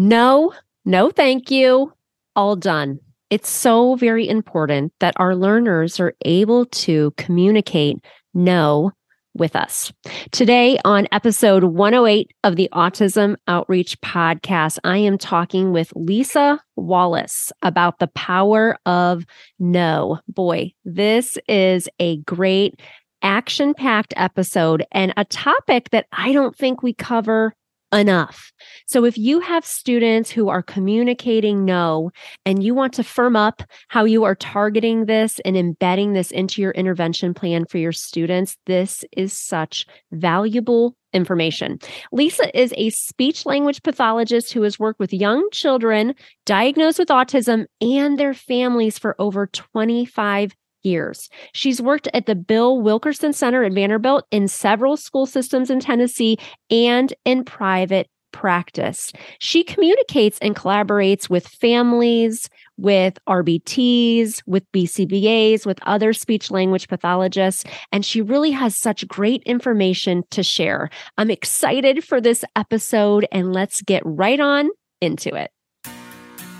No, 0.00 0.54
no, 0.84 1.10
thank 1.10 1.50
you. 1.50 1.92
All 2.36 2.54
done. 2.54 3.00
It's 3.30 3.50
so 3.50 3.96
very 3.96 4.28
important 4.28 4.92
that 5.00 5.14
our 5.16 5.34
learners 5.34 5.98
are 5.98 6.14
able 6.24 6.66
to 6.66 7.12
communicate 7.16 7.96
no 8.32 8.92
with 9.34 9.56
us. 9.56 9.92
Today, 10.30 10.78
on 10.84 11.08
episode 11.10 11.64
108 11.64 12.30
of 12.44 12.54
the 12.54 12.68
Autism 12.72 13.34
Outreach 13.48 14.00
Podcast, 14.00 14.78
I 14.84 14.98
am 14.98 15.18
talking 15.18 15.72
with 15.72 15.92
Lisa 15.96 16.62
Wallace 16.76 17.50
about 17.62 17.98
the 17.98 18.06
power 18.06 18.78
of 18.86 19.26
no. 19.58 20.20
Boy, 20.28 20.74
this 20.84 21.38
is 21.48 21.88
a 21.98 22.18
great 22.18 22.80
action 23.22 23.74
packed 23.74 24.14
episode 24.16 24.86
and 24.92 25.12
a 25.16 25.24
topic 25.24 25.90
that 25.90 26.06
I 26.12 26.30
don't 26.30 26.56
think 26.56 26.84
we 26.84 26.94
cover 26.94 27.52
enough. 27.92 28.52
So 28.86 29.04
if 29.04 29.16
you 29.16 29.40
have 29.40 29.64
students 29.64 30.30
who 30.30 30.48
are 30.48 30.62
communicating 30.62 31.64
no 31.64 32.10
and 32.44 32.62
you 32.62 32.74
want 32.74 32.92
to 32.94 33.04
firm 33.04 33.36
up 33.36 33.62
how 33.88 34.04
you 34.04 34.24
are 34.24 34.34
targeting 34.34 35.06
this 35.06 35.40
and 35.44 35.56
embedding 35.56 36.12
this 36.12 36.30
into 36.30 36.60
your 36.60 36.72
intervention 36.72 37.34
plan 37.34 37.64
for 37.64 37.78
your 37.78 37.92
students, 37.92 38.56
this 38.66 39.04
is 39.12 39.32
such 39.32 39.86
valuable 40.12 40.96
information. 41.12 41.78
Lisa 42.12 42.56
is 42.58 42.74
a 42.76 42.90
speech 42.90 43.46
language 43.46 43.82
pathologist 43.82 44.52
who 44.52 44.62
has 44.62 44.78
worked 44.78 45.00
with 45.00 45.12
young 45.12 45.48
children 45.52 46.14
diagnosed 46.44 46.98
with 46.98 47.08
autism 47.08 47.64
and 47.80 48.18
their 48.18 48.34
families 48.34 48.98
for 48.98 49.16
over 49.18 49.46
25 49.46 50.54
years. 50.82 51.28
She's 51.52 51.80
worked 51.82 52.08
at 52.14 52.26
the 52.26 52.34
Bill 52.34 52.80
Wilkerson 52.80 53.32
Center 53.32 53.64
at 53.64 53.72
Vanderbilt 53.72 54.24
in 54.30 54.48
several 54.48 54.96
school 54.96 55.26
systems 55.26 55.70
in 55.70 55.80
Tennessee 55.80 56.38
and 56.70 57.12
in 57.24 57.44
private 57.44 58.08
practice. 58.32 59.12
She 59.38 59.64
communicates 59.64 60.38
and 60.40 60.54
collaborates 60.54 61.28
with 61.28 61.48
families, 61.48 62.48
with 62.76 63.18
RBTs, 63.28 64.42
with 64.46 64.70
BCBAs, 64.72 65.66
with 65.66 65.78
other 65.82 66.12
speech 66.12 66.50
language 66.50 66.88
pathologists, 66.88 67.64
and 67.90 68.04
she 68.04 68.20
really 68.20 68.50
has 68.52 68.76
such 68.76 69.08
great 69.08 69.42
information 69.44 70.22
to 70.30 70.42
share. 70.42 70.90
I'm 71.16 71.30
excited 71.30 72.04
for 72.04 72.20
this 72.20 72.44
episode, 72.54 73.26
and 73.32 73.52
let's 73.52 73.82
get 73.82 74.02
right 74.04 74.40
on 74.40 74.70
into 75.00 75.34
it. 75.34 75.50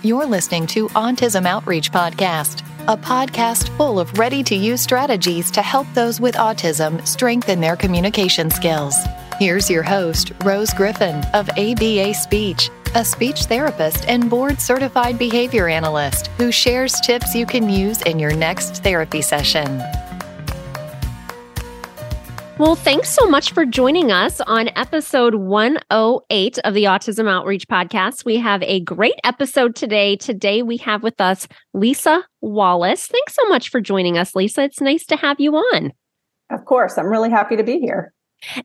You're 0.01 0.25
listening 0.25 0.65
to 0.67 0.87
Autism 0.89 1.45
Outreach 1.45 1.91
Podcast 1.91 2.65
a 2.89 2.97
podcast 2.97 3.69
full 3.77 3.99
of 3.99 4.17
ready 4.17 4.41
to 4.41 4.55
use 4.55 4.81
strategies 4.81 5.51
to 5.51 5.61
help 5.61 5.85
those 5.93 6.19
with 6.19 6.33
autism 6.33 7.05
strengthen 7.07 7.61
their 7.61 7.75
communication 7.75 8.49
skills. 8.49 8.97
Here's 9.37 9.69
your 9.69 9.83
host, 9.83 10.31
Rose 10.43 10.73
Griffin 10.73 11.23
of 11.35 11.47
ABA 11.51 12.15
Speech, 12.15 12.71
a 12.95 13.05
speech 13.05 13.45
therapist 13.45 14.07
and 14.07 14.27
board 14.27 14.59
certified 14.59 15.19
behavior 15.19 15.67
analyst 15.67 16.31
who 16.39 16.51
shares 16.51 16.99
tips 17.01 17.35
you 17.35 17.45
can 17.45 17.69
use 17.69 18.01
in 18.01 18.17
your 18.17 18.33
next 18.33 18.81
therapy 18.81 19.21
session. 19.21 19.83
Well, 22.59 22.75
thanks 22.75 23.09
so 23.09 23.25
much 23.25 23.53
for 23.53 23.65
joining 23.65 24.11
us 24.11 24.41
on 24.41 24.69
episode 24.75 25.35
108 25.35 26.59
of 26.65 26.73
the 26.73 26.83
Autism 26.83 27.29
Outreach 27.29 27.65
Podcast. 27.69 28.25
We 28.25 28.35
have 28.35 28.61
a 28.63 28.81
great 28.81 29.13
episode 29.23 29.77
today. 29.77 30.17
Today, 30.17 30.61
we 30.61 30.75
have 30.75 31.01
with 31.01 31.21
us 31.21 31.47
Lisa 31.73 32.21
Wallace. 32.41 33.07
Thanks 33.07 33.33
so 33.33 33.47
much 33.47 33.69
for 33.69 33.79
joining 33.79 34.17
us, 34.17 34.35
Lisa. 34.35 34.63
It's 34.63 34.81
nice 34.81 35.05
to 35.05 35.15
have 35.15 35.39
you 35.39 35.55
on. 35.55 35.93
Of 36.51 36.65
course. 36.65 36.97
I'm 36.97 37.07
really 37.07 37.29
happy 37.29 37.55
to 37.55 37.63
be 37.63 37.79
here. 37.79 38.13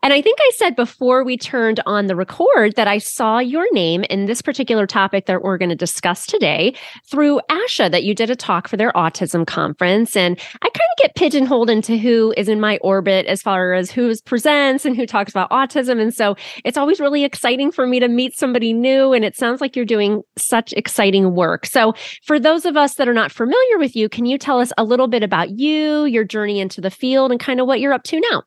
And 0.03 0.13
I 0.13 0.23
think 0.23 0.39
I 0.41 0.51
said 0.55 0.77
before 0.77 1.25
we 1.25 1.37
turned 1.37 1.81
on 1.85 2.07
the 2.07 2.15
record 2.15 2.77
that 2.77 2.87
I 2.87 2.99
saw 2.99 3.39
your 3.39 3.67
name 3.73 4.05
in 4.05 4.27
this 4.27 4.41
particular 4.41 4.87
topic 4.87 5.27
that 5.27 5.43
we're 5.43 5.59
going 5.59 5.71
to 5.71 5.75
discuss 5.75 6.27
today 6.27 6.75
through 7.11 7.41
ASHA, 7.51 7.91
that 7.91 8.05
you 8.05 8.15
did 8.15 8.31
a 8.31 8.37
talk 8.37 8.69
for 8.69 8.77
their 8.77 8.93
autism 8.93 9.47
conference. 9.47 10.17
And 10.17 10.39
I 10.63 10.69
kind 10.69 10.75
of 10.75 11.03
get 11.03 11.15
pigeonholed 11.17 11.71
into 11.71 11.97
who 11.97 12.33
is 12.37 12.49
in 12.49 12.61
my 12.61 12.79
orbit 12.83 13.27
as 13.27 13.43
far 13.43 13.75
as 13.75 13.91
who 13.91 14.15
presents 14.25 14.85
and 14.85 14.97
who 14.97 15.07
talks 15.07 15.33
about 15.33 15.51
autism. 15.51 16.01
And 16.01 16.15
so 16.15 16.37
it's 16.65 16.79
always 16.79 17.01
really 17.01 17.25
exciting 17.25 17.73
for 17.73 17.87
me 17.87 17.99
to 18.01 18.09
meet 18.09 18.37
somebody 18.37 18.73
new. 18.73 19.13
And 19.13 19.25
it 19.25 19.37
sounds 19.37 19.61
like 19.61 19.75
you're 19.75 19.85
doing 19.85 20.23
such 20.37 20.73
exciting 20.75 21.35
work. 21.35 21.67
So 21.67 21.95
for 22.25 22.39
those 22.39 22.65
of 22.65 22.77
us 22.77 22.95
that 22.95 23.09
are 23.09 23.15
not 23.15 23.33
familiar 23.33 23.79
with 23.79 23.97
you, 23.97 24.09
can 24.09 24.25
you 24.25 24.39
tell 24.39 24.61
us 24.61 24.73
a 24.79 24.85
little 24.85 25.09
bit 25.09 25.23
about 25.23 25.59
you, 25.59 26.05
your 26.05 26.25
journey 26.25 26.61
into 26.61 26.81
the 26.81 26.91
field, 26.91 27.33
and 27.33 27.41
kind 27.41 27.61
of 27.61 27.67
what 27.67 27.81
you're 27.81 27.93
up 27.93 28.05
to 28.05 28.21
now? 28.31 28.45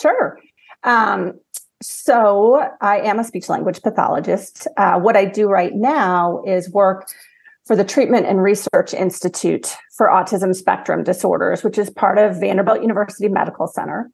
Sure. 0.00 0.38
Um, 0.84 1.34
so 1.82 2.68
I 2.80 3.00
am 3.00 3.18
a 3.18 3.24
speech 3.24 3.48
language 3.48 3.82
pathologist. 3.82 4.66
Uh, 4.76 4.98
what 4.98 5.16
I 5.16 5.24
do 5.24 5.48
right 5.48 5.74
now 5.74 6.42
is 6.46 6.70
work 6.70 7.08
for 7.66 7.76
the 7.76 7.84
Treatment 7.84 8.26
and 8.26 8.42
Research 8.42 8.94
Institute 8.94 9.74
for 9.96 10.06
Autism 10.06 10.54
Spectrum 10.54 11.02
Disorders, 11.02 11.64
which 11.64 11.78
is 11.78 11.90
part 11.90 12.16
of 12.16 12.40
Vanderbilt 12.40 12.80
University 12.80 13.28
Medical 13.28 13.66
Center. 13.66 14.10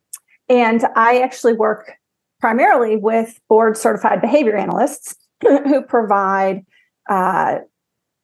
And 0.49 0.85
I 0.97 1.21
actually 1.21 1.53
work 1.53 1.93
primarily 2.41 2.97
with 2.97 3.39
board 3.49 3.77
certified 3.77 4.21
behavior 4.21 4.57
analysts 4.57 5.15
who 5.43 5.83
provide 5.83 6.65
uh, 7.09 7.59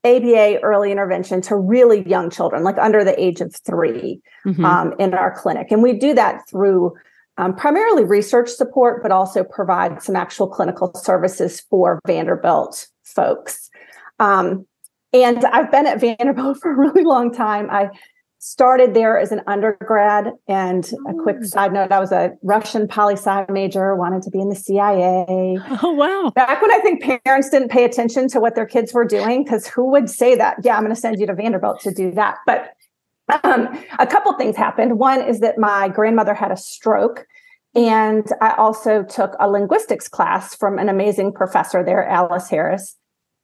ABA 0.04 0.60
early 0.62 0.90
intervention 0.90 1.40
to 1.42 1.56
really 1.56 2.08
young 2.08 2.30
children, 2.30 2.64
like 2.64 2.78
under 2.78 3.04
the 3.04 3.20
age 3.20 3.40
of 3.40 3.54
3 3.54 4.20
mm-hmm. 4.46 4.64
um, 4.64 4.94
in 4.98 5.14
our 5.14 5.34
clinic. 5.36 5.70
And 5.70 5.82
we 5.82 5.92
do 5.92 6.14
that 6.14 6.48
through 6.48 6.94
um, 7.38 7.54
primarily 7.54 8.04
research 8.04 8.50
support, 8.50 9.02
but 9.02 9.12
also 9.12 9.44
provide 9.44 10.02
some 10.02 10.16
actual 10.16 10.48
clinical 10.48 10.92
services 10.94 11.60
for 11.70 12.00
Vanderbilt 12.06 12.88
folks. 13.04 13.70
Um, 14.18 14.66
and 15.12 15.44
I've 15.46 15.70
been 15.70 15.86
at 15.86 16.00
Vanderbilt 16.00 16.58
for 16.62 16.72
a 16.72 16.76
really 16.76 17.04
long 17.04 17.32
time. 17.32 17.70
I 17.70 17.90
started 18.40 18.94
there 18.94 19.18
as 19.18 19.32
an 19.32 19.40
undergrad. 19.46 20.32
And 20.46 20.90
a 21.08 21.14
quick 21.22 21.38
mm. 21.38 21.46
side 21.46 21.72
note, 21.72 21.92
I 21.92 21.98
was 21.98 22.12
a 22.12 22.32
Russian 22.42 22.86
poli 22.86 23.14
sci 23.14 23.46
major, 23.48 23.94
wanted 23.96 24.22
to 24.22 24.30
be 24.30 24.40
in 24.40 24.48
the 24.48 24.56
CIA. 24.56 25.58
Oh, 25.80 25.92
wow. 25.92 26.32
Back 26.34 26.60
when 26.60 26.72
I 26.72 26.78
think 26.80 27.02
parents 27.24 27.50
didn't 27.50 27.70
pay 27.70 27.84
attention 27.84 28.28
to 28.28 28.40
what 28.40 28.54
their 28.54 28.66
kids 28.66 28.92
were 28.92 29.04
doing, 29.04 29.44
because 29.44 29.66
who 29.66 29.88
would 29.90 30.10
say 30.10 30.34
that? 30.34 30.56
Yeah, 30.64 30.76
I'm 30.76 30.82
going 30.82 30.94
to 30.94 31.00
send 31.00 31.20
you 31.20 31.26
to 31.26 31.34
Vanderbilt 31.34 31.80
to 31.82 31.92
do 31.92 32.10
that. 32.12 32.38
But 32.46 32.72
um, 33.44 33.68
a 33.98 34.06
couple 34.06 34.32
things 34.34 34.56
happened. 34.56 34.98
One 34.98 35.20
is 35.20 35.40
that 35.40 35.58
my 35.58 35.88
grandmother 35.88 36.34
had 36.34 36.50
a 36.50 36.56
stroke. 36.56 37.26
And 37.74 38.26
I 38.40 38.54
also 38.54 39.02
took 39.04 39.34
a 39.38 39.48
linguistics 39.48 40.08
class 40.08 40.54
from 40.54 40.78
an 40.78 40.88
amazing 40.88 41.32
professor 41.32 41.84
there, 41.84 42.04
Alice 42.08 42.48
Harris, 42.48 42.96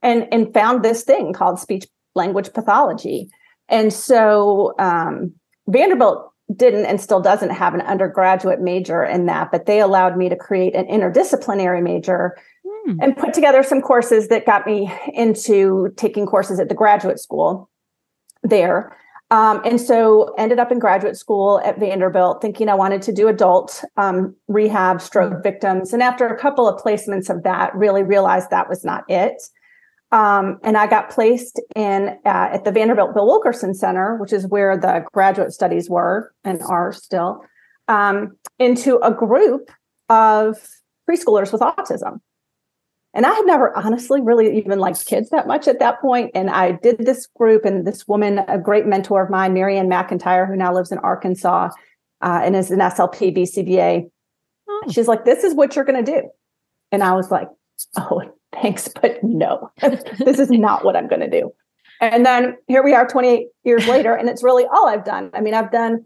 and, 0.03 0.27
and 0.33 0.53
found 0.53 0.83
this 0.83 1.05
thing 1.05 1.33
called 1.33 1.59
speech 1.59 1.87
language 2.15 2.53
pathology. 2.53 3.29
And 3.69 3.93
so 3.93 4.75
um, 4.79 5.35
Vanderbilt 5.69 6.31
didn't 6.55 6.87
and 6.87 7.01
still 7.01 7.21
doesn't 7.21 7.51
have 7.51 7.75
an 7.75 7.81
undergraduate 7.83 8.61
major 8.61 9.03
in 9.05 9.27
that, 9.27 9.51
but 9.51 9.67
they 9.67 9.81
allowed 9.81 10.17
me 10.17 10.29
to 10.29 10.37
create 10.37 10.75
an 10.75 10.87
interdisciplinary 10.87 11.83
major 11.83 12.37
mm. 12.67 12.97
and 13.01 13.17
put 13.17 13.33
together 13.33 13.63
some 13.63 13.81
courses 13.81 14.29
that 14.29 14.47
got 14.47 14.67
me 14.67 14.93
into 15.15 15.93
taking 15.97 16.27
courses 16.27 16.61
at 16.61 16.69
the 16.69 16.75
graduate 16.75 17.19
school 17.19 17.71
there. 18.43 18.97
Um, 19.35 19.61
and 19.65 19.81
so 19.81 20.33
ended 20.39 20.61
up 20.61 20.71
in 20.71 20.79
graduate 20.79 21.17
school 21.17 21.61
at 21.65 21.81
Vanderbilt 21.81 22.41
thinking 22.41 22.69
I 22.69 22.75
wanted 22.75 23.03
to 23.03 23.13
do 23.13 23.27
adult 23.27 23.83
um, 23.97 24.37
rehab 24.47 25.01
stroke 25.01 25.33
mm-hmm. 25.33 25.43
victims. 25.43 25.93
And 25.93 26.05
after 26.05 26.29
a 26.29 26.39
couple 26.39 26.69
of 26.69 26.81
placements 26.81 27.29
of 27.29 27.43
that, 27.43 27.75
really 27.75 28.05
realized 28.05 28.51
that 28.51 28.69
was 28.69 28.85
not 28.85 29.03
it. 29.09 29.43
Um, 30.13 30.61
and 30.63 30.77
I 30.77 30.87
got 30.87 31.11
placed 31.11 31.61
in 31.75 32.11
uh, 32.25 32.51
at 32.53 32.63
the 32.63 32.71
Vanderbilt 32.71 33.13
Bill 33.13 33.27
Wilkerson 33.27 33.75
Center, 33.75 34.19
which 34.19 34.33
is 34.33 34.47
where 34.47 34.79
the 34.79 35.05
graduate 35.13 35.53
studies 35.53 35.91
were 35.91 36.33
and 36.45 36.63
are 36.63 36.93
still, 36.93 37.45
um, 37.89 38.37
into 38.61 38.99
a 38.99 39.13
group 39.13 39.69
of 40.09 40.65
preschoolers 41.11 41.53
with 41.53 41.61
autism. 41.61 42.21
And 43.15 43.25
I 43.25 43.33
had 43.33 43.47
never 43.47 43.77
honestly 43.77 44.21
really 44.21 44.59
even 44.59 44.79
liked 44.79 45.07
kids 45.07 45.31
that 45.31 45.47
much 45.47 45.69
at 45.69 45.79
that 45.79 46.01
point. 46.01 46.33
And 46.35 46.51
I 46.51 46.73
did 46.73 46.99
this 46.99 47.27
group, 47.39 47.65
and 47.65 47.87
this 47.87 48.07
woman, 48.09 48.41
a 48.49 48.59
great 48.59 48.87
mentor 48.87 49.23
of 49.23 49.31
mine, 49.31 49.55
Marianne 49.55 49.89
McIntyre, 49.89 50.49
who 50.49 50.57
now 50.57 50.75
lives 50.75 50.91
in 50.91 50.99
Arkansas 50.99 51.71
uh, 52.21 52.41
and 52.43 52.57
is 52.57 52.71
an 52.71 52.81
SLP 52.81 53.37
BCBA. 53.37 54.11
Oh. 54.69 54.83
She's 54.91 55.09
like, 55.09 55.25
This 55.25 55.45
is 55.45 55.55
what 55.55 55.77
you're 55.77 55.85
going 55.85 56.05
to 56.05 56.13
do. 56.13 56.29
And 56.91 57.03
I 57.03 57.13
was 57.13 57.31
like, 57.31 57.49
Oh, 57.97 58.23
thanks, 58.53 58.89
but 58.89 59.23
no, 59.23 59.71
this 59.81 60.39
is 60.41 60.51
not 60.51 60.85
what 60.85 60.97
I'm 60.97 61.09
going 61.09 61.21
to 61.21 61.31
do. 61.31 61.53
And 62.01 62.27
then 62.27 62.57
here 62.67 62.83
we 62.83 62.95
are 62.95 63.07
28 63.07 63.47
years 63.63 63.87
later, 63.87 64.15
and 64.15 64.29
it's 64.29 64.43
really 64.43 64.65
all 64.67 64.89
I've 64.89 65.05
done. 65.05 65.31
I 65.33 65.41
mean, 65.41 65.55
I've 65.55 65.71
done 65.71 66.05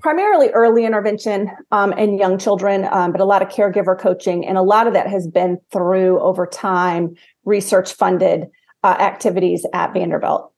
primarily 0.00 0.48
early 0.50 0.84
intervention 0.84 1.50
um, 1.72 1.92
young 2.18 2.38
children, 2.38 2.86
um, 2.90 3.12
but 3.12 3.20
a 3.20 3.24
lot 3.24 3.42
of 3.42 3.48
caregiver 3.48 3.98
coaching. 3.98 4.46
And 4.46 4.56
a 4.56 4.62
lot 4.62 4.86
of 4.86 4.92
that 4.92 5.08
has 5.08 5.26
been 5.26 5.58
through 5.72 6.20
over 6.20 6.46
time 6.46 7.16
research 7.44 7.92
funded 7.92 8.46
uh, 8.84 8.96
activities 8.98 9.66
at 9.72 9.92
Vanderbilt. 9.92 10.52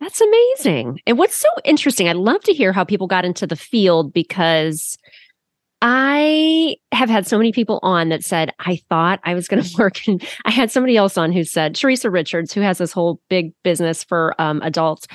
That's 0.00 0.20
amazing. 0.20 1.00
And 1.06 1.18
what's 1.18 1.36
so 1.36 1.48
interesting, 1.64 2.08
I'd 2.08 2.16
love 2.16 2.42
to 2.44 2.52
hear 2.52 2.72
how 2.72 2.84
people 2.84 3.06
got 3.06 3.24
into 3.24 3.46
the 3.46 3.56
field 3.56 4.12
because 4.12 4.98
I 5.80 6.76
have 6.92 7.10
had 7.10 7.26
so 7.26 7.36
many 7.36 7.52
people 7.52 7.80
on 7.82 8.08
that 8.10 8.24
said, 8.24 8.52
I 8.60 8.80
thought 8.88 9.20
I 9.24 9.34
was 9.34 9.48
going 9.48 9.62
to 9.62 9.76
work. 9.76 10.06
And 10.06 10.26
I 10.44 10.50
had 10.50 10.70
somebody 10.70 10.96
else 10.96 11.18
on 11.18 11.32
who 11.32 11.44
said, 11.44 11.74
Teresa 11.74 12.10
Richards, 12.10 12.52
who 12.52 12.60
has 12.60 12.78
this 12.78 12.92
whole 12.92 13.20
big 13.28 13.52
business 13.62 14.04
for 14.04 14.40
um, 14.40 14.60
adults 14.62 15.06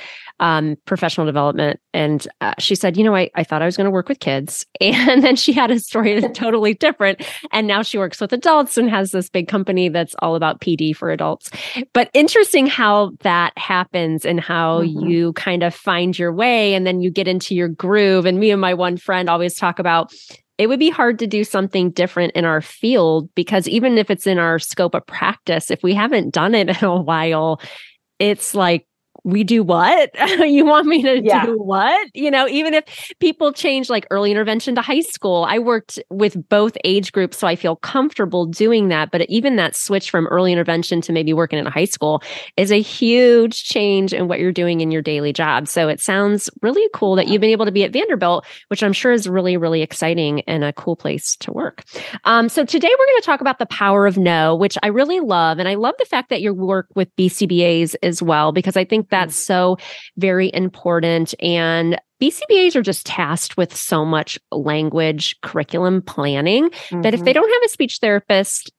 um, 0.41 0.75
professional 0.85 1.25
development. 1.25 1.79
And 1.93 2.27
uh, 2.41 2.55
she 2.57 2.73
said, 2.75 2.97
You 2.97 3.03
know, 3.03 3.15
I, 3.15 3.29
I 3.35 3.43
thought 3.43 3.61
I 3.61 3.65
was 3.65 3.77
going 3.77 3.85
to 3.85 3.91
work 3.91 4.09
with 4.09 4.19
kids. 4.19 4.65
And 5.01 5.23
then 5.23 5.35
she 5.35 5.53
had 5.53 5.71
a 5.71 5.79
story 5.79 6.19
that's 6.19 6.37
totally 6.37 6.73
different. 6.73 7.25
And 7.51 7.67
now 7.67 7.81
she 7.81 7.97
works 7.97 8.19
with 8.19 8.33
adults 8.33 8.77
and 8.77 8.89
has 8.89 9.11
this 9.11 9.29
big 9.29 9.47
company 9.47 9.89
that's 9.89 10.15
all 10.19 10.35
about 10.35 10.59
PD 10.59 10.95
for 10.95 11.11
adults. 11.11 11.49
But 11.93 12.09
interesting 12.13 12.65
how 12.65 13.11
that 13.21 13.57
happens 13.57 14.25
and 14.25 14.39
how 14.39 14.81
mm-hmm. 14.81 15.07
you 15.07 15.33
kind 15.33 15.63
of 15.63 15.73
find 15.73 16.17
your 16.17 16.33
way 16.33 16.73
and 16.73 16.85
then 16.85 17.01
you 17.01 17.09
get 17.09 17.27
into 17.27 17.55
your 17.55 17.67
groove. 17.67 18.25
And 18.25 18.39
me 18.39 18.51
and 18.51 18.61
my 18.61 18.73
one 18.73 18.97
friend 18.97 19.29
always 19.29 19.55
talk 19.55 19.79
about 19.79 20.13
it 20.61 20.67
would 20.67 20.79
be 20.79 20.91
hard 20.91 21.17
to 21.17 21.25
do 21.25 21.43
something 21.43 21.70
different 21.91 22.33
in 22.33 22.45
our 22.45 22.61
field 22.61 23.29
because 23.35 23.67
even 23.67 23.97
if 23.97 24.09
it's 24.09 24.27
in 24.27 24.37
our 24.37 24.59
scope 24.59 24.95
of 24.95 25.05
practice, 25.05 25.71
if 25.71 25.83
we 25.83 25.93
haven't 25.93 26.33
done 26.33 26.55
it 26.55 26.69
in 26.81 26.87
a 26.87 27.01
while, 27.01 27.61
it's 28.19 28.53
like 28.53 28.85
we 29.23 29.43
do 29.43 29.63
what? 29.63 30.11
you 30.39 30.65
want 30.65 30.87
me 30.87 31.03
to 31.03 31.21
yeah. 31.23 31.45
do 31.45 31.57
what? 31.57 32.09
You 32.13 32.31
know, 32.31 32.47
even 32.47 32.73
if 32.73 32.85
people 33.19 33.53
change 33.53 33.89
like 33.89 34.07
early 34.09 34.31
intervention 34.31 34.75
to 34.75 34.81
high 34.81 35.01
school, 35.01 35.45
I 35.47 35.59
worked 35.59 35.99
with 36.09 36.49
both 36.49 36.75
age 36.83 37.11
groups, 37.11 37.37
so 37.37 37.47
I 37.47 37.55
feel 37.55 37.75
comfortable 37.75 38.45
doing 38.45 38.87
that. 38.87 39.11
But 39.11 39.29
even 39.29 39.57
that 39.57 39.75
switch 39.75 40.09
from 40.09 40.27
early 40.27 40.51
intervention 40.51 41.01
to 41.01 41.13
maybe 41.13 41.33
working 41.33 41.59
in 41.59 41.67
a 41.67 41.71
high 41.71 41.85
school 41.85 42.23
is 42.57 42.71
a 42.71 42.81
huge 42.81 43.63
change 43.63 44.13
in 44.13 44.27
what 44.27 44.39
you're 44.39 44.51
doing 44.51 44.81
in 44.81 44.91
your 44.91 45.01
daily 45.01 45.33
job. 45.33 45.67
So 45.67 45.87
it 45.87 45.99
sounds 45.99 46.49
really 46.61 46.87
cool 46.93 47.15
that 47.15 47.27
you've 47.27 47.41
been 47.41 47.51
able 47.51 47.65
to 47.65 47.71
be 47.71 47.83
at 47.83 47.93
Vanderbilt, 47.93 48.45
which 48.69 48.81
I'm 48.81 48.93
sure 48.93 49.11
is 49.11 49.29
really, 49.29 49.57
really 49.57 49.81
exciting 49.81 50.41
and 50.41 50.63
a 50.63 50.73
cool 50.73 50.95
place 50.95 51.35
to 51.37 51.51
work. 51.51 51.83
Um, 52.25 52.49
so 52.49 52.65
today 52.65 52.89
we're 52.89 53.05
going 53.05 53.21
to 53.21 53.25
talk 53.25 53.41
about 53.41 53.59
the 53.59 53.65
power 53.67 54.07
of 54.07 54.17
no, 54.17 54.55
which 54.55 54.77
I 54.81 54.87
really 54.87 55.19
love. 55.19 55.59
And 55.59 55.67
I 55.67 55.75
love 55.75 55.95
the 55.99 56.05
fact 56.05 56.29
that 56.29 56.41
you 56.41 56.53
work 56.53 56.87
with 56.95 57.15
BCBAs 57.15 57.95
as 58.01 58.23
well, 58.23 58.51
because 58.51 58.75
I 58.75 58.83
think 58.83 59.09
that's 59.11 59.35
so 59.35 59.77
very 60.17 60.49
important. 60.53 61.35
And 61.41 61.99
BCBAs 62.21 62.75
are 62.75 62.81
just 62.81 63.05
tasked 63.05 63.57
with 63.57 63.75
so 63.75 64.05
much 64.05 64.39
language 64.51 65.39
curriculum 65.41 66.01
planning 66.01 66.69
mm-hmm. 66.69 67.01
that 67.01 67.13
if 67.13 67.23
they 67.23 67.31
mm-hmm. 67.31 67.41
don't 67.41 67.53
have 67.53 67.63
a 67.65 67.69
speech 67.69 67.97
therapist 67.99 68.71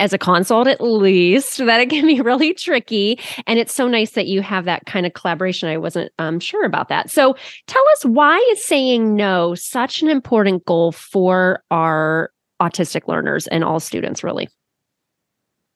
as 0.00 0.14
a 0.14 0.18
consult 0.18 0.66
at 0.66 0.80
least 0.80 1.58
that 1.66 1.80
it 1.80 1.90
can 1.90 2.06
be 2.06 2.20
really 2.20 2.54
tricky 2.54 3.20
and 3.46 3.58
it's 3.58 3.74
so 3.74 3.86
nice 3.86 4.12
that 4.12 4.26
you 4.26 4.40
have 4.40 4.64
that 4.64 4.86
kind 4.86 5.04
of 5.06 5.12
collaboration 5.12 5.68
i 5.68 5.76
wasn't 5.76 6.10
um, 6.18 6.40
sure 6.40 6.64
about 6.64 6.88
that 6.88 7.10
so 7.10 7.36
tell 7.66 7.84
us 7.92 8.04
why 8.06 8.36
is 8.50 8.64
saying 8.64 9.14
no 9.14 9.54
such 9.54 10.02
an 10.02 10.08
important 10.08 10.64
goal 10.64 10.90
for 10.90 11.62
our 11.70 12.32
autistic 12.62 13.06
learners 13.06 13.46
and 13.48 13.62
all 13.62 13.78
students 13.78 14.24
really 14.24 14.48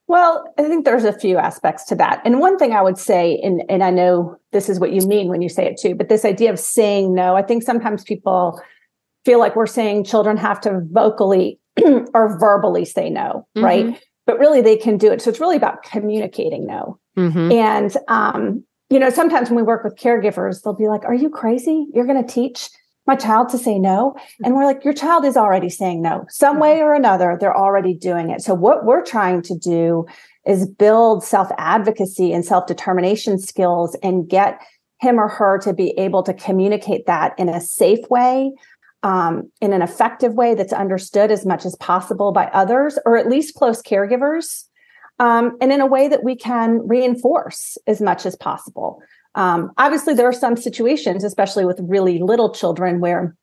well, 0.07 0.53
I 0.59 0.63
think 0.63 0.85
there's 0.85 1.05
a 1.05 1.19
few 1.19 1.39
aspects 1.39 1.85
to 1.87 1.95
that. 1.97 2.21
And 2.25 2.39
one 2.39 2.59
thing 2.59 2.73
I 2.73 2.83
would 2.83 2.99
say, 2.99 3.41
and, 3.43 3.63
and 3.69 3.83
I 3.83 3.91
know 3.91 4.37
this 4.53 4.69
is 4.69 4.79
what 4.79 4.93
you 4.93 5.07
mean 5.07 5.29
when 5.29 5.41
you 5.41 5.49
say 5.49 5.65
it 5.67 5.79
too, 5.81 5.95
but 5.95 6.09
this 6.09 6.25
idea 6.25 6.53
of 6.53 6.59
saying 6.59 7.15
no, 7.15 7.37
I 7.37 7.43
think 7.43 7.63
sometimes 7.63 8.05
people 8.05 8.61
feel 9.25 9.39
like 9.39 9.57
we're 9.57 9.67
saying 9.67 10.05
children 10.05 10.37
have 10.37 10.61
to 10.63 10.83
vocally 10.91 11.59
or 12.15 12.39
verbally 12.39 12.85
say 12.85 13.09
no, 13.09 13.47
mm-hmm. 13.57 13.65
right? 13.65 14.03
But 14.27 14.39
really 14.39 14.61
they 14.61 14.77
can 14.77 14.99
do 14.99 15.11
it. 15.11 15.23
So 15.23 15.31
it's 15.31 15.41
really 15.41 15.57
about 15.57 15.83
communicating 15.83 16.67
no. 16.67 16.99
Mm-hmm. 17.17 17.53
And, 17.53 17.97
um, 18.09 18.65
you 18.91 18.99
know, 18.99 19.11
sometimes 19.11 19.49
when 19.49 19.57
we 19.57 19.63
work 19.63 19.85
with 19.85 19.97
caregivers, 19.97 20.63
they'll 20.63 20.75
be 20.75 20.89
like, 20.89 21.05
Are 21.05 21.15
you 21.15 21.31
crazy? 21.31 21.87
You're 21.95 22.07
going 22.07 22.25
to 22.25 22.33
teach 22.33 22.69
my 23.07 23.17
child 23.17 23.49
to 23.51 23.59
say 23.59 23.79
no. 23.79 24.17
And 24.43 24.55
we're 24.55 24.65
like, 24.65 24.85
your 24.85 24.95
child 24.95 25.25
is 25.25 25.37
already 25.37 25.69
saying 25.69 26.03
no, 26.03 26.25
some 26.29 26.59
way 26.59 26.81
or 26.81 26.95
another. 26.95 27.37
They're 27.39 27.57
already 27.57 27.95
doing 27.95 28.31
it. 28.31 28.41
So 28.41 28.55
what 28.55 28.85
we're 28.85 29.05
trying 29.05 29.43
to 29.43 29.59
do 29.59 30.07
is 30.47 30.67
build 30.67 31.25
self 31.25 31.49
advocacy 31.59 32.33
and 32.33 32.45
self 32.45 32.67
determination 32.67 33.39
skills 33.39 33.97
and 34.03 34.29
get 34.29 34.61
him 35.01 35.19
or 35.19 35.29
her 35.29 35.59
to 35.59 35.73
be 35.75 35.91
able 35.99 36.23
to 36.23 36.35
communicate 36.35 37.07
that 37.07 37.35
in 37.39 37.49
a 37.49 37.61
safe 37.61 38.09
way, 38.09 38.53
um, 39.03 39.51
in 39.61 39.73
an 39.73 39.83
effective 39.83 40.35
way 40.35 40.55
that's 40.55 40.73
understood 40.73 41.31
as 41.31 41.45
much 41.45 41.67
as 41.67 41.77
possible 41.77 42.33
by 42.33 42.47
others 42.47 42.99
or 43.05 43.17
at 43.17 43.29
least 43.29 43.55
close 43.55 43.83
caregivers. 43.83 44.65
Um, 45.21 45.57
and 45.61 45.73
in 45.73 45.81
a 45.81 45.87
way 45.87 46.09
that 46.09 46.25
we 46.25 46.35
can 46.35 46.89
reinforce 46.89 47.79
as 47.87 48.01
much 48.01 48.27
as 48.27 48.35
possible. 48.35 49.01
Um, 49.35 49.73
obviously, 49.79 50.15
there 50.15 50.29
are 50.29 50.33
some 50.33 50.57
situations, 50.57 51.25
especially 51.25 51.65
with 51.65 51.81
really 51.83 52.19
little 52.19 52.53
children, 52.53 53.01
where 53.01 53.37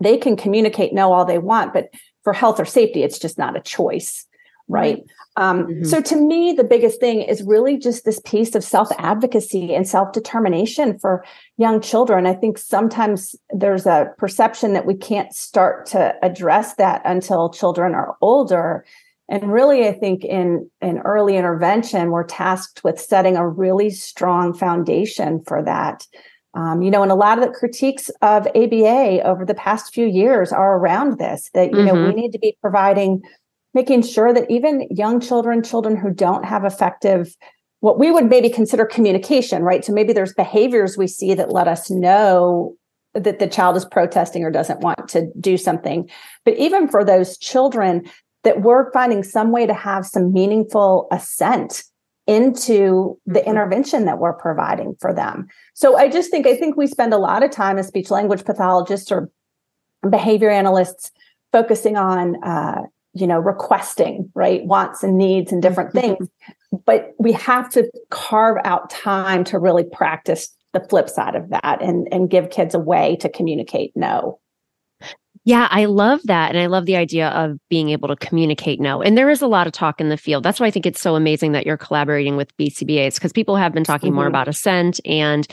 they 0.00 0.16
can 0.16 0.36
communicate 0.36 0.92
no 0.92 1.12
all 1.12 1.24
they 1.24 1.38
want, 1.38 1.72
but 1.72 1.90
for 2.24 2.32
health 2.32 2.58
or 2.60 2.64
safety, 2.64 3.02
it's 3.02 3.18
just 3.18 3.38
not 3.38 3.56
a 3.56 3.60
choice, 3.60 4.26
right? 4.68 5.02
Um, 5.36 5.66
mm-hmm. 5.66 5.84
So, 5.84 6.00
to 6.02 6.16
me, 6.16 6.52
the 6.52 6.64
biggest 6.64 7.00
thing 7.00 7.22
is 7.22 7.42
really 7.42 7.78
just 7.78 8.04
this 8.04 8.20
piece 8.24 8.54
of 8.54 8.62
self 8.62 8.88
advocacy 8.98 9.74
and 9.74 9.88
self 9.88 10.12
determination 10.12 10.98
for 10.98 11.24
young 11.56 11.80
children. 11.80 12.26
I 12.26 12.34
think 12.34 12.58
sometimes 12.58 13.34
there's 13.50 13.86
a 13.86 14.12
perception 14.18 14.74
that 14.74 14.86
we 14.86 14.94
can't 14.94 15.32
start 15.32 15.86
to 15.86 16.14
address 16.22 16.74
that 16.74 17.00
until 17.04 17.48
children 17.50 17.94
are 17.94 18.16
older. 18.20 18.84
And 19.28 19.52
really, 19.52 19.86
I 19.86 19.92
think 19.92 20.24
in, 20.24 20.70
in 20.80 20.98
early 20.98 21.36
intervention, 21.36 22.10
we're 22.10 22.24
tasked 22.24 22.84
with 22.84 23.00
setting 23.00 23.36
a 23.36 23.48
really 23.48 23.90
strong 23.90 24.52
foundation 24.52 25.42
for 25.46 25.62
that. 25.62 26.06
Um, 26.54 26.82
you 26.82 26.90
know, 26.90 27.02
and 27.02 27.10
a 27.10 27.16
lot 27.16 27.38
of 27.38 27.44
the 27.44 27.54
critiques 27.54 28.10
of 28.20 28.46
ABA 28.48 29.22
over 29.24 29.44
the 29.46 29.54
past 29.54 29.94
few 29.94 30.06
years 30.06 30.52
are 30.52 30.76
around 30.76 31.18
this 31.18 31.48
that, 31.54 31.70
you 31.70 31.78
mm-hmm. 31.78 31.86
know, 31.86 31.94
we 31.94 32.00
mm-hmm. 32.00 32.16
need 32.16 32.32
to 32.32 32.38
be 32.38 32.58
providing, 32.60 33.22
making 33.72 34.02
sure 34.02 34.34
that 34.34 34.50
even 34.50 34.86
young 34.90 35.18
children, 35.18 35.62
children 35.62 35.96
who 35.96 36.12
don't 36.12 36.44
have 36.44 36.66
effective, 36.66 37.34
what 37.80 37.98
we 37.98 38.10
would 38.10 38.28
maybe 38.28 38.50
consider 38.50 38.84
communication, 38.84 39.62
right? 39.62 39.84
So 39.84 39.94
maybe 39.94 40.12
there's 40.12 40.34
behaviors 40.34 40.98
we 40.98 41.06
see 41.06 41.32
that 41.34 41.52
let 41.52 41.68
us 41.68 41.90
know 41.90 42.76
that 43.14 43.38
the 43.38 43.46
child 43.46 43.76
is 43.76 43.84
protesting 43.84 44.44
or 44.44 44.50
doesn't 44.50 44.80
want 44.80 45.08
to 45.08 45.30
do 45.40 45.56
something. 45.56 46.08
But 46.44 46.56
even 46.58 46.86
for 46.86 47.04
those 47.04 47.36
children, 47.38 48.10
that 48.44 48.62
we're 48.62 48.90
finding 48.92 49.22
some 49.22 49.52
way 49.52 49.66
to 49.66 49.74
have 49.74 50.06
some 50.06 50.32
meaningful 50.32 51.08
assent 51.12 51.84
into 52.26 53.18
the 53.26 53.40
mm-hmm. 53.40 53.50
intervention 53.50 54.04
that 54.04 54.18
we're 54.18 54.32
providing 54.32 54.94
for 55.00 55.12
them. 55.12 55.46
So 55.74 55.96
I 55.96 56.08
just 56.08 56.30
think 56.30 56.46
I 56.46 56.56
think 56.56 56.76
we 56.76 56.86
spend 56.86 57.12
a 57.12 57.18
lot 57.18 57.42
of 57.42 57.50
time 57.50 57.78
as 57.78 57.88
speech 57.88 58.10
language 58.10 58.44
pathologists 58.44 59.10
or 59.10 59.30
behavior 60.08 60.50
analysts 60.50 61.10
focusing 61.52 61.96
on 61.96 62.42
uh, 62.42 62.82
you 63.14 63.26
know 63.26 63.38
requesting 63.38 64.30
right 64.34 64.64
wants 64.64 65.02
and 65.02 65.18
needs 65.18 65.52
and 65.52 65.62
different 65.62 65.90
mm-hmm. 65.90 66.14
things 66.14 66.28
but 66.86 67.12
we 67.18 67.32
have 67.32 67.70
to 67.70 67.90
carve 68.10 68.56
out 68.64 68.88
time 68.90 69.44
to 69.44 69.58
really 69.58 69.84
practice 69.84 70.48
the 70.72 70.80
flip 70.88 71.08
side 71.08 71.34
of 71.34 71.50
that 71.50 71.78
and 71.82 72.08
and 72.10 72.30
give 72.30 72.50
kids 72.50 72.74
a 72.74 72.78
way 72.78 73.16
to 73.16 73.28
communicate 73.28 73.92
no 73.94 74.40
yeah, 75.44 75.66
I 75.70 75.86
love 75.86 76.20
that. 76.24 76.50
And 76.50 76.58
I 76.58 76.66
love 76.66 76.86
the 76.86 76.96
idea 76.96 77.28
of 77.30 77.58
being 77.68 77.90
able 77.90 78.08
to 78.08 78.16
communicate 78.16 78.80
no. 78.80 79.02
And 79.02 79.18
there 79.18 79.28
is 79.28 79.42
a 79.42 79.48
lot 79.48 79.66
of 79.66 79.72
talk 79.72 80.00
in 80.00 80.08
the 80.08 80.16
field. 80.16 80.44
That's 80.44 80.60
why 80.60 80.66
I 80.66 80.70
think 80.70 80.86
it's 80.86 81.00
so 81.00 81.16
amazing 81.16 81.52
that 81.52 81.66
you're 81.66 81.76
collaborating 81.76 82.36
with 82.36 82.56
BCBAs 82.56 83.14
because 83.14 83.32
people 83.32 83.56
have 83.56 83.72
been 83.72 83.82
talking 83.84 84.10
mm-hmm. 84.10 84.16
more 84.16 84.26
about 84.28 84.46
assent 84.46 85.00
and 85.04 85.46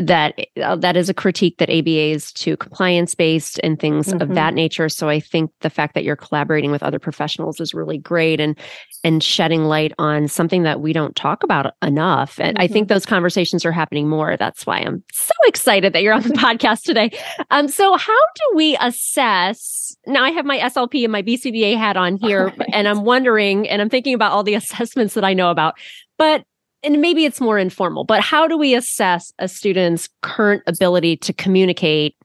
that 0.00 0.38
uh, 0.62 0.76
that 0.76 0.96
is 0.96 1.08
a 1.08 1.14
critique 1.14 1.58
that 1.58 1.70
ABA 1.70 2.10
is 2.10 2.32
too 2.32 2.56
compliance 2.56 3.14
based 3.14 3.60
and 3.62 3.78
things 3.78 4.08
mm-hmm. 4.08 4.22
of 4.22 4.34
that 4.34 4.54
nature. 4.54 4.88
So 4.88 5.08
I 5.08 5.20
think 5.20 5.50
the 5.60 5.70
fact 5.70 5.94
that 5.94 6.04
you're 6.04 6.16
collaborating 6.16 6.70
with 6.70 6.82
other 6.82 6.98
professionals 6.98 7.60
is 7.60 7.74
really 7.74 7.98
great 7.98 8.40
and 8.40 8.58
and 9.04 9.22
shedding 9.22 9.64
light 9.64 9.92
on 9.98 10.28
something 10.28 10.62
that 10.62 10.80
we 10.80 10.92
don't 10.92 11.16
talk 11.16 11.42
about 11.42 11.74
enough. 11.82 12.38
And 12.40 12.56
mm-hmm. 12.56 12.62
I 12.62 12.66
think 12.66 12.86
mm-hmm. 12.86 12.94
those 12.94 13.06
conversations 13.06 13.64
are 13.64 13.72
happening 13.72 14.08
more. 14.08 14.36
That's 14.36 14.66
why 14.66 14.78
I'm 14.78 15.02
so 15.12 15.34
excited 15.46 15.92
that 15.92 16.02
you're 16.02 16.14
on 16.14 16.22
the 16.22 16.28
podcast 16.30 16.82
today. 16.82 17.10
Um, 17.50 17.68
so 17.68 17.96
how 17.96 18.20
do 18.34 18.56
we 18.56 18.76
assess? 18.80 19.96
Now 20.06 20.24
I 20.24 20.30
have 20.30 20.44
my 20.44 20.58
SLP 20.58 21.04
and 21.04 21.12
my 21.12 21.22
BCBA 21.22 21.76
hat 21.76 21.96
on 21.96 22.16
here, 22.16 22.46
right. 22.46 22.68
and 22.72 22.88
I'm 22.88 23.04
wondering, 23.04 23.68
and 23.68 23.82
I'm 23.82 23.90
thinking 23.90 24.14
about 24.14 24.32
all 24.32 24.42
the 24.42 24.54
assessments 24.60 25.14
that 25.14 25.24
I 25.24 25.34
know 25.34 25.50
about. 25.50 25.74
But 26.18 26.44
and 26.82 27.00
maybe 27.00 27.24
it's 27.24 27.40
more 27.40 27.58
informal, 27.58 28.04
but 28.04 28.20
how 28.20 28.46
do 28.46 28.56
we 28.56 28.74
assess 28.74 29.32
a 29.38 29.48
student's 29.48 30.08
current 30.22 30.62
ability 30.66 31.16
to 31.18 31.32
communicate 31.32 32.16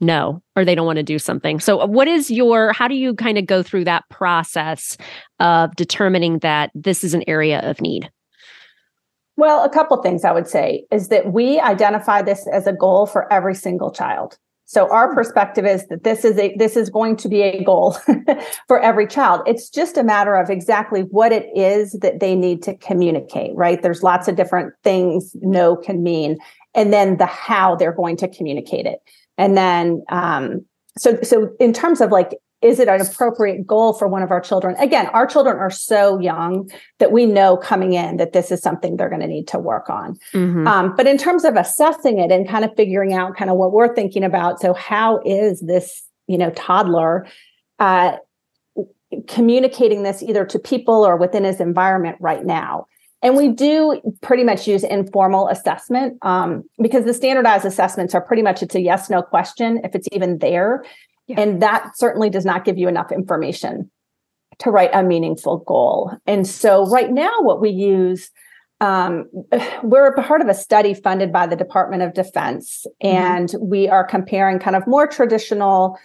no 0.00 0.42
or 0.56 0.64
they 0.64 0.74
don't 0.74 0.86
want 0.86 0.96
to 0.96 1.02
do 1.02 1.18
something? 1.18 1.60
So, 1.60 1.80
uh, 1.80 1.86
what 1.86 2.08
is 2.08 2.30
your, 2.30 2.72
how 2.72 2.88
do 2.88 2.94
you 2.94 3.14
kind 3.14 3.38
of 3.38 3.46
go 3.46 3.62
through 3.62 3.84
that 3.84 4.04
process 4.10 4.96
of 5.40 5.74
determining 5.76 6.40
that 6.40 6.70
this 6.74 7.04
is 7.04 7.14
an 7.14 7.22
area 7.26 7.60
of 7.60 7.80
need? 7.80 8.10
Well, 9.36 9.64
a 9.64 9.68
couple 9.68 10.00
things 10.00 10.24
I 10.24 10.32
would 10.32 10.46
say 10.46 10.84
is 10.92 11.08
that 11.08 11.32
we 11.32 11.58
identify 11.58 12.22
this 12.22 12.46
as 12.52 12.66
a 12.66 12.72
goal 12.72 13.06
for 13.06 13.32
every 13.32 13.54
single 13.54 13.90
child. 13.90 14.38
So 14.66 14.90
our 14.90 15.14
perspective 15.14 15.66
is 15.66 15.86
that 15.88 16.04
this 16.04 16.24
is 16.24 16.38
a 16.38 16.54
this 16.56 16.76
is 16.76 16.88
going 16.88 17.16
to 17.16 17.28
be 17.28 17.42
a 17.42 17.62
goal 17.62 17.92
for 18.68 18.80
every 18.80 19.06
child. 19.06 19.42
It's 19.46 19.68
just 19.68 19.98
a 19.98 20.02
matter 20.02 20.36
of 20.36 20.48
exactly 20.48 21.02
what 21.02 21.32
it 21.32 21.46
is 21.54 21.92
that 22.00 22.20
they 22.20 22.34
need 22.34 22.62
to 22.62 22.74
communicate, 22.76 23.54
right? 23.54 23.82
There's 23.82 24.02
lots 24.02 24.26
of 24.26 24.36
different 24.36 24.72
things 24.82 25.36
no 25.42 25.76
can 25.76 26.02
mean, 26.02 26.38
and 26.74 26.92
then 26.92 27.18
the 27.18 27.26
how 27.26 27.76
they're 27.76 27.92
going 27.92 28.16
to 28.18 28.28
communicate 28.28 28.86
it. 28.86 29.00
And 29.36 29.56
then 29.56 30.02
um, 30.08 30.64
so 30.96 31.20
so 31.22 31.54
in 31.60 31.72
terms 31.72 32.00
of 32.00 32.10
like 32.10 32.38
is 32.64 32.80
it 32.80 32.88
an 32.88 32.98
appropriate 32.98 33.66
goal 33.66 33.92
for 33.92 34.08
one 34.08 34.22
of 34.22 34.30
our 34.30 34.40
children? 34.40 34.74
Again, 34.76 35.06
our 35.08 35.26
children 35.26 35.58
are 35.58 35.70
so 35.70 36.18
young 36.18 36.70
that 36.98 37.12
we 37.12 37.26
know 37.26 37.58
coming 37.58 37.92
in 37.92 38.16
that 38.16 38.32
this 38.32 38.50
is 38.50 38.62
something 38.62 38.96
they're 38.96 39.10
going 39.10 39.20
to 39.20 39.26
need 39.26 39.46
to 39.48 39.58
work 39.58 39.90
on. 39.90 40.18
Mm-hmm. 40.32 40.66
Um, 40.66 40.96
but 40.96 41.06
in 41.06 41.18
terms 41.18 41.44
of 41.44 41.56
assessing 41.56 42.18
it 42.18 42.32
and 42.32 42.48
kind 42.48 42.64
of 42.64 42.74
figuring 42.74 43.12
out 43.12 43.36
kind 43.36 43.50
of 43.50 43.58
what 43.58 43.72
we're 43.72 43.94
thinking 43.94 44.24
about, 44.24 44.60
so 44.60 44.72
how 44.72 45.20
is 45.26 45.60
this, 45.60 46.04
you 46.26 46.38
know, 46.38 46.50
toddler 46.52 47.26
uh, 47.80 48.16
communicating 49.28 50.02
this 50.02 50.22
either 50.22 50.46
to 50.46 50.58
people 50.58 51.06
or 51.06 51.18
within 51.18 51.44
his 51.44 51.60
environment 51.60 52.16
right 52.18 52.46
now? 52.46 52.86
And 53.20 53.36
we 53.36 53.48
do 53.48 54.00
pretty 54.22 54.44
much 54.44 54.66
use 54.66 54.84
informal 54.84 55.48
assessment 55.48 56.16
um, 56.22 56.64
because 56.80 57.04
the 57.04 57.14
standardized 57.14 57.66
assessments 57.66 58.14
are 58.14 58.20
pretty 58.22 58.42
much 58.42 58.62
it's 58.62 58.74
a 58.74 58.80
yes 58.80 59.10
no 59.10 59.22
question 59.22 59.82
if 59.84 59.94
it's 59.94 60.08
even 60.12 60.38
there. 60.38 60.82
Yeah. 61.26 61.40
And 61.40 61.62
that 61.62 61.96
certainly 61.96 62.30
does 62.30 62.44
not 62.44 62.64
give 62.64 62.76
you 62.76 62.88
enough 62.88 63.10
information 63.10 63.90
to 64.58 64.70
write 64.70 64.90
a 64.92 65.02
meaningful 65.02 65.58
goal. 65.58 66.12
And 66.26 66.46
so 66.46 66.86
right 66.86 67.10
now, 67.10 67.32
what 67.40 67.60
we 67.60 67.70
use, 67.70 68.30
um, 68.80 69.28
we're 69.82 70.06
a 70.06 70.22
part 70.22 70.40
of 70.40 70.48
a 70.48 70.54
study 70.54 70.94
funded 70.94 71.32
by 71.32 71.46
the 71.46 71.56
Department 71.56 72.02
of 72.02 72.14
Defense, 72.14 72.86
mm-hmm. 73.02 73.16
and 73.16 73.54
we 73.60 73.88
are 73.88 74.04
comparing 74.04 74.58
kind 74.58 74.76
of 74.76 74.86
more 74.86 75.06
traditional 75.06 75.98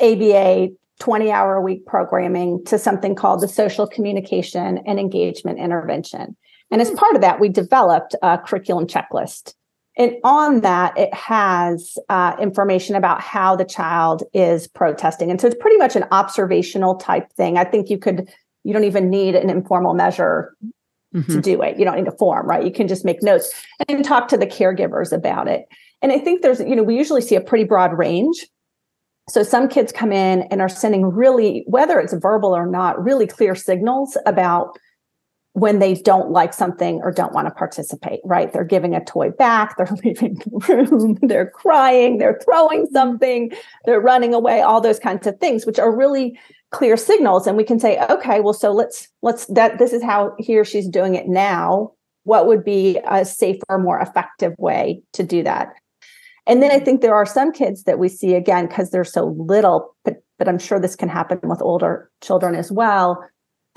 ABA 0.00 0.68
20 0.98 1.30
hour 1.30 1.56
a 1.56 1.62
week 1.62 1.84
programming 1.86 2.64
to 2.64 2.78
something 2.78 3.14
called 3.14 3.40
the 3.40 3.48
social 3.48 3.86
communication 3.86 4.78
and 4.86 4.98
engagement 4.98 5.58
intervention. 5.58 6.36
And 6.70 6.80
as 6.80 6.90
part 6.92 7.14
of 7.14 7.20
that, 7.20 7.38
we 7.38 7.48
developed 7.48 8.14
a 8.22 8.38
curriculum 8.38 8.86
checklist. 8.86 9.54
And 9.98 10.16
on 10.24 10.60
that, 10.60 10.96
it 10.98 11.12
has 11.14 11.96
uh, 12.10 12.36
information 12.40 12.96
about 12.96 13.20
how 13.20 13.56
the 13.56 13.64
child 13.64 14.22
is 14.34 14.68
protesting. 14.68 15.30
And 15.30 15.40
so 15.40 15.46
it's 15.46 15.56
pretty 15.58 15.78
much 15.78 15.96
an 15.96 16.04
observational 16.10 16.96
type 16.96 17.32
thing. 17.32 17.56
I 17.56 17.64
think 17.64 17.88
you 17.88 17.98
could, 17.98 18.28
you 18.62 18.74
don't 18.74 18.84
even 18.84 19.08
need 19.08 19.34
an 19.34 19.48
informal 19.48 19.94
measure 19.94 20.54
mm-hmm. 21.14 21.32
to 21.32 21.40
do 21.40 21.62
it. 21.62 21.78
You 21.78 21.86
don't 21.86 21.96
need 21.96 22.08
a 22.08 22.16
form, 22.16 22.46
right? 22.46 22.64
You 22.64 22.70
can 22.70 22.88
just 22.88 23.06
make 23.06 23.22
notes 23.22 23.52
and 23.88 24.04
talk 24.04 24.28
to 24.28 24.36
the 24.36 24.46
caregivers 24.46 25.12
about 25.12 25.48
it. 25.48 25.66
And 26.02 26.12
I 26.12 26.18
think 26.18 26.42
there's, 26.42 26.60
you 26.60 26.76
know, 26.76 26.82
we 26.82 26.96
usually 26.96 27.22
see 27.22 27.34
a 27.34 27.40
pretty 27.40 27.64
broad 27.64 27.96
range. 27.96 28.46
So 29.30 29.42
some 29.42 29.66
kids 29.66 29.92
come 29.92 30.12
in 30.12 30.42
and 30.50 30.60
are 30.60 30.68
sending 30.68 31.06
really, 31.06 31.64
whether 31.66 31.98
it's 31.98 32.12
verbal 32.12 32.54
or 32.54 32.66
not, 32.66 33.02
really 33.02 33.26
clear 33.26 33.54
signals 33.54 34.16
about 34.26 34.78
when 35.56 35.78
they 35.78 35.94
don't 35.94 36.30
like 36.30 36.52
something 36.52 37.00
or 37.02 37.10
don't 37.10 37.32
want 37.32 37.48
to 37.48 37.50
participate, 37.50 38.20
right? 38.24 38.52
They're 38.52 38.62
giving 38.62 38.94
a 38.94 39.02
toy 39.02 39.30
back, 39.30 39.78
they're 39.78 39.88
leaving 40.04 40.34
the 40.34 40.50
room, 40.68 41.18
they're 41.22 41.48
crying, 41.48 42.18
they're 42.18 42.38
throwing 42.44 42.82
mm-hmm. 42.84 42.92
something, 42.92 43.52
they're 43.86 44.00
running 44.00 44.34
away, 44.34 44.60
all 44.60 44.82
those 44.82 44.98
kinds 44.98 45.26
of 45.26 45.40
things, 45.40 45.64
which 45.64 45.78
are 45.78 45.96
really 45.96 46.38
clear 46.72 46.94
signals. 46.94 47.46
And 47.46 47.56
we 47.56 47.64
can 47.64 47.80
say, 47.80 47.98
okay, 48.10 48.40
well, 48.40 48.52
so 48.52 48.70
let's, 48.70 49.08
let's, 49.22 49.46
that 49.46 49.78
this 49.78 49.94
is 49.94 50.02
how 50.02 50.34
he 50.38 50.58
or 50.58 50.64
she's 50.64 50.86
doing 50.86 51.14
it 51.14 51.26
now. 51.26 51.92
What 52.24 52.46
would 52.46 52.62
be 52.62 53.00
a 53.10 53.24
safer, 53.24 53.78
more 53.78 53.98
effective 53.98 54.52
way 54.58 55.00
to 55.14 55.22
do 55.22 55.42
that? 55.44 55.72
And 56.46 56.62
then 56.62 56.70
I 56.70 56.80
think 56.80 57.00
there 57.00 57.14
are 57.14 57.24
some 57.24 57.50
kids 57.50 57.84
that 57.84 57.98
we 57.98 58.10
see 58.10 58.34
again, 58.34 58.66
because 58.66 58.90
they're 58.90 59.04
so 59.04 59.34
little, 59.38 59.96
but, 60.04 60.22
but 60.38 60.48
I'm 60.48 60.58
sure 60.58 60.78
this 60.78 60.96
can 60.96 61.08
happen 61.08 61.40
with 61.44 61.62
older 61.62 62.10
children 62.20 62.54
as 62.54 62.70
well 62.70 63.24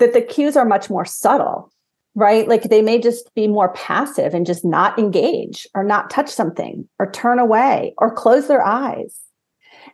that 0.00 0.12
the 0.12 0.22
cues 0.22 0.56
are 0.56 0.64
much 0.64 0.90
more 0.90 1.04
subtle, 1.04 1.70
right? 2.14 2.48
Like 2.48 2.64
they 2.64 2.82
may 2.82 3.00
just 3.00 3.32
be 3.34 3.46
more 3.46 3.72
passive 3.74 4.34
and 4.34 4.44
just 4.44 4.64
not 4.64 4.98
engage 4.98 5.66
or 5.74 5.84
not 5.84 6.10
touch 6.10 6.28
something 6.28 6.88
or 6.98 7.10
turn 7.10 7.38
away 7.38 7.94
or 7.98 8.12
close 8.12 8.48
their 8.48 8.64
eyes. 8.64 9.20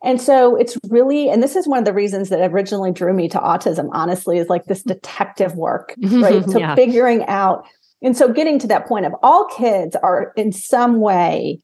And 0.03 0.21
so 0.21 0.57
it's 0.57 0.77
really, 0.89 1.29
and 1.29 1.43
this 1.43 1.57
is 1.57 1.69
one 1.69 1.79
of 1.79 1.85
the 1.85 1.93
reasons 1.93 2.29
that 2.29 2.51
originally 2.51 2.93
drew 2.93 3.13
me 3.13 3.29
to 3.29 3.39
autism, 3.39 3.89
honestly, 3.93 4.39
is 4.39 4.49
like 4.49 4.65
this 4.65 4.83
detective 4.83 5.55
work, 5.55 5.95
right? 6.03 6.45
so 6.45 6.59
yeah. 6.59 6.75
figuring 6.75 7.25
out. 7.27 7.67
And 8.03 8.17
so 8.17 8.33
getting 8.33 8.59
to 8.61 8.67
that 8.67 8.87
point 8.87 9.07
of 9.07 9.13
all 9.23 9.47
kids 9.47 9.97
are 9.97 10.33
in 10.37 10.53
some 10.53 11.01
way 11.01 11.61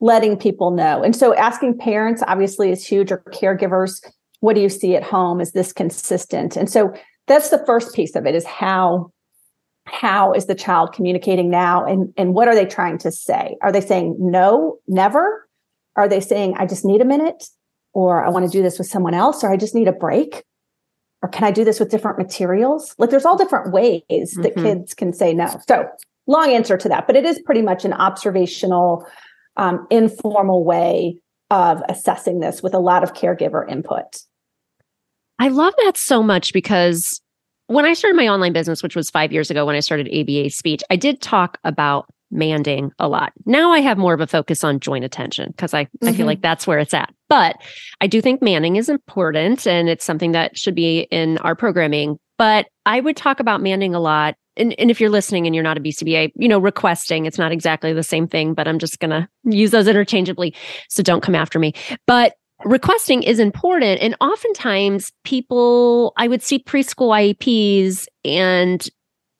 letting 0.00 0.36
people 0.36 0.70
know. 0.70 1.02
And 1.02 1.16
so 1.16 1.34
asking 1.34 1.78
parents 1.78 2.22
obviously 2.26 2.70
is 2.70 2.86
huge 2.86 3.10
or 3.10 3.22
caregivers, 3.32 4.04
what 4.40 4.54
do 4.54 4.60
you 4.60 4.68
see 4.68 4.94
at 4.94 5.02
home? 5.02 5.40
Is 5.40 5.52
this 5.52 5.72
consistent? 5.72 6.56
And 6.56 6.68
so 6.68 6.94
that's 7.26 7.50
the 7.50 7.64
first 7.64 7.94
piece 7.94 8.14
of 8.16 8.26
it 8.26 8.34
is 8.34 8.44
how 8.44 9.10
how 9.86 10.32
is 10.32 10.46
the 10.46 10.54
child 10.54 10.92
communicating 10.92 11.50
now 11.50 11.84
and 11.84 12.12
and 12.16 12.34
what 12.34 12.48
are 12.48 12.54
they 12.54 12.66
trying 12.66 12.98
to 12.98 13.12
say? 13.12 13.56
Are 13.62 13.72
they 13.72 13.80
saying 13.80 14.16
no 14.18 14.78
never 14.88 15.48
are 15.96 16.08
they 16.08 16.20
saying 16.20 16.54
i 16.56 16.66
just 16.66 16.84
need 16.84 17.00
a 17.00 17.04
minute 17.04 17.44
or 17.92 18.24
i 18.24 18.28
want 18.28 18.44
to 18.44 18.50
do 18.50 18.62
this 18.62 18.78
with 18.78 18.88
someone 18.88 19.14
else 19.14 19.44
or 19.44 19.52
i 19.52 19.56
just 19.56 19.74
need 19.74 19.88
a 19.88 19.92
break 19.92 20.42
or 21.22 21.28
can 21.28 21.44
i 21.44 21.50
do 21.50 21.64
this 21.64 21.80
with 21.80 21.90
different 21.90 22.18
materials? 22.18 22.94
Like 22.98 23.10
there's 23.10 23.24
all 23.24 23.36
different 23.36 23.72
ways 23.72 24.02
mm-hmm. 24.10 24.42
that 24.42 24.56
kids 24.56 24.94
can 24.94 25.12
say 25.12 25.32
no. 25.32 25.60
So 25.68 25.88
long 26.26 26.50
answer 26.50 26.76
to 26.78 26.88
that 26.88 27.06
but 27.06 27.16
it 27.16 27.24
is 27.24 27.40
pretty 27.44 27.62
much 27.62 27.84
an 27.84 27.92
observational 27.92 29.06
um, 29.56 29.86
informal 29.90 30.64
way 30.64 31.18
of 31.50 31.82
assessing 31.88 32.40
this 32.40 32.62
with 32.62 32.74
a 32.74 32.78
lot 32.78 33.02
of 33.02 33.12
caregiver 33.12 33.70
input 33.70 34.22
I 35.38 35.48
love 35.48 35.74
that 35.84 35.96
so 35.96 36.22
much 36.22 36.52
because 36.52 37.20
when 37.66 37.84
I 37.84 37.94
started 37.94 38.16
my 38.16 38.28
online 38.28 38.52
business, 38.52 38.82
which 38.82 38.96
was 38.96 39.10
five 39.10 39.32
years 39.32 39.50
ago 39.50 39.64
when 39.66 39.76
I 39.76 39.80
started 39.80 40.08
ABA 40.08 40.50
speech, 40.50 40.82
I 40.90 40.96
did 40.96 41.20
talk 41.20 41.58
about 41.64 42.06
manding 42.30 42.90
a 42.98 43.08
lot. 43.08 43.32
Now 43.46 43.72
I 43.72 43.80
have 43.80 43.96
more 43.96 44.12
of 44.12 44.20
a 44.20 44.26
focus 44.26 44.64
on 44.64 44.80
joint 44.80 45.04
attention 45.04 45.50
because 45.50 45.72
I, 45.72 45.84
mm-hmm. 45.84 46.08
I 46.08 46.10
feel 46.10 46.18
mm-hmm. 46.18 46.26
like 46.26 46.42
that's 46.42 46.66
where 46.66 46.78
it's 46.78 46.94
at. 46.94 47.14
But 47.28 47.56
I 48.00 48.06
do 48.06 48.20
think 48.20 48.42
manding 48.42 48.76
is 48.76 48.88
important 48.88 49.66
and 49.66 49.88
it's 49.88 50.04
something 50.04 50.32
that 50.32 50.58
should 50.58 50.74
be 50.74 51.00
in 51.10 51.38
our 51.38 51.54
programming. 51.54 52.18
But 52.36 52.66
I 52.84 53.00
would 53.00 53.16
talk 53.16 53.40
about 53.40 53.62
manding 53.62 53.94
a 53.94 54.00
lot. 54.00 54.34
And, 54.56 54.78
and 54.78 54.90
if 54.90 55.00
you're 55.00 55.10
listening 55.10 55.46
and 55.46 55.54
you're 55.54 55.64
not 55.64 55.76
a 55.76 55.80
BCBA, 55.80 56.32
you 56.36 56.48
know, 56.48 56.58
requesting, 56.58 57.26
it's 57.26 57.38
not 57.38 57.52
exactly 57.52 57.92
the 57.92 58.02
same 58.02 58.28
thing, 58.28 58.54
but 58.54 58.68
I'm 58.68 58.78
just 58.78 58.98
going 59.00 59.10
to 59.10 59.28
use 59.44 59.70
those 59.70 59.88
interchangeably. 59.88 60.54
So 60.88 61.02
don't 61.02 61.22
come 61.22 61.34
after 61.34 61.58
me. 61.58 61.72
But 62.06 62.34
requesting 62.64 63.22
is 63.22 63.38
important. 63.38 64.00
And 64.00 64.16
oftentimes 64.20 65.12
people, 65.24 66.12
I 66.16 66.28
would 66.28 66.42
see 66.42 66.58
preschool 66.58 67.10
IEPs 67.10 68.06
and 68.24 68.88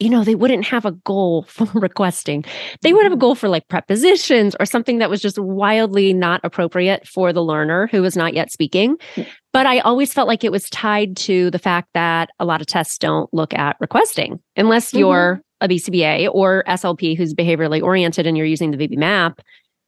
you 0.00 0.10
know, 0.10 0.24
they 0.24 0.34
wouldn't 0.34 0.66
have 0.66 0.84
a 0.84 0.92
goal 0.92 1.44
for 1.48 1.66
requesting. 1.72 2.44
They 2.82 2.92
would 2.92 3.04
have 3.04 3.12
a 3.12 3.14
mm-hmm. 3.14 3.20
goal 3.20 3.34
for 3.34 3.48
like 3.48 3.68
prepositions 3.68 4.56
or 4.58 4.66
something 4.66 4.98
that 4.98 5.08
was 5.08 5.22
just 5.22 5.38
wildly 5.38 6.12
not 6.12 6.40
appropriate 6.44 7.06
for 7.06 7.32
the 7.32 7.42
learner 7.42 7.86
who 7.86 8.02
was 8.02 8.16
not 8.16 8.34
yet 8.34 8.50
speaking. 8.50 8.96
But 9.52 9.66
I 9.66 9.78
always 9.80 10.12
felt 10.12 10.28
like 10.28 10.44
it 10.44 10.52
was 10.52 10.68
tied 10.70 11.16
to 11.18 11.50
the 11.50 11.58
fact 11.58 11.88
that 11.94 12.30
a 12.40 12.44
lot 12.44 12.60
of 12.60 12.66
tests 12.66 12.98
don't 12.98 13.32
look 13.32 13.54
at 13.54 13.76
requesting 13.80 14.40
unless 14.56 14.88
mm-hmm. 14.88 14.98
you're 14.98 15.42
a 15.60 15.68
BCBA 15.68 16.28
or 16.32 16.64
SLP 16.66 17.16
who's 17.16 17.32
behaviorally 17.32 17.82
oriented 17.82 18.26
and 18.26 18.36
you're 18.36 18.46
using 18.46 18.72
the 18.72 18.76
VB 18.76 18.98
map. 18.98 19.40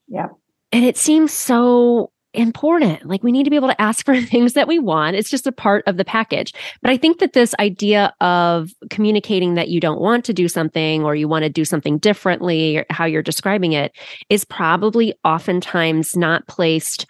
Yeah. 0.09 0.29
And 0.73 0.85
it 0.85 0.97
seems 0.97 1.33
so 1.33 2.11
important. 2.37 3.07
Like 3.07 3.23
we 3.23 3.33
need 3.33 3.45
to 3.45 3.51
be 3.51 3.57
able 3.57 3.69
to 3.69 3.81
ask 3.81 4.05
for 4.05 4.21
things 4.21 4.53
that 4.53 4.69
we 4.69 4.79
want. 4.79 5.17
It's 5.17 5.31
just 5.31 5.47
a 5.47 5.53
part 5.53 5.85
of 5.87 5.97
the 5.97 6.05
package. 6.05 6.53
But 6.83 6.91
I 6.91 6.97
think 6.97 7.19
that 7.19 7.33
this 7.33 7.55
idea 7.59 8.15
of 8.21 8.71
communicating 8.91 9.55
that 9.55 9.69
you 9.69 9.81
don't 9.81 10.01
want 10.01 10.25
to 10.27 10.33
do 10.33 10.49
something 10.49 11.05
or 11.05 11.15
you 11.15 11.29
want 11.29 11.45
to 11.45 11.51
do 11.51 11.65
something 11.65 11.99
differently, 11.99 12.85
how 12.91 13.05
you're 13.05 13.23
describing 13.23 13.73
it, 13.73 13.93
is 14.29 14.45
probably 14.45 15.15
oftentimes 15.25 16.17
not 16.17 16.47
placed 16.47 17.07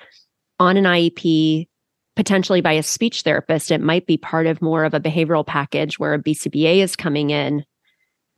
on 0.59 0.77
an 0.77 0.85
IEP 0.85 1.67
potentially 2.15 2.63
by 2.63 2.73
a 2.73 2.83
speech 2.83 3.23
therapist. 3.23 3.71
It 3.71 3.81
might 3.81 4.07
be 4.07 4.17
part 4.17 4.47
of 4.47 4.63
more 4.63 4.85
of 4.85 4.95
a 4.95 5.01
behavioral 5.01 5.47
package 5.47 5.99
where 5.99 6.15
a 6.15 6.23
BCBA 6.23 6.79
is 6.79 6.97
coming 6.97 7.31
in 7.31 7.65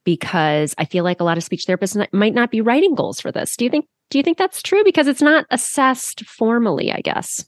because 0.04 0.74
I 0.78 0.84
feel 0.84 1.04
like 1.04 1.20
a 1.20 1.24
lot 1.24 1.36
of 1.36 1.44
speech 1.44 1.64
therapists 1.66 2.04
might 2.12 2.34
not 2.34 2.50
be 2.50 2.60
writing 2.60 2.94
goals 2.94 3.20
for 3.20 3.30
this. 3.30 3.56
Do 3.56 3.64
you 3.64 3.70
think 3.70 3.86
do 4.10 4.18
you 4.18 4.22
think 4.22 4.38
that's 4.38 4.62
true? 4.62 4.82
Because 4.84 5.06
it's 5.06 5.22
not 5.22 5.46
assessed 5.50 6.24
formally, 6.24 6.92
I 6.92 7.00
guess. 7.00 7.44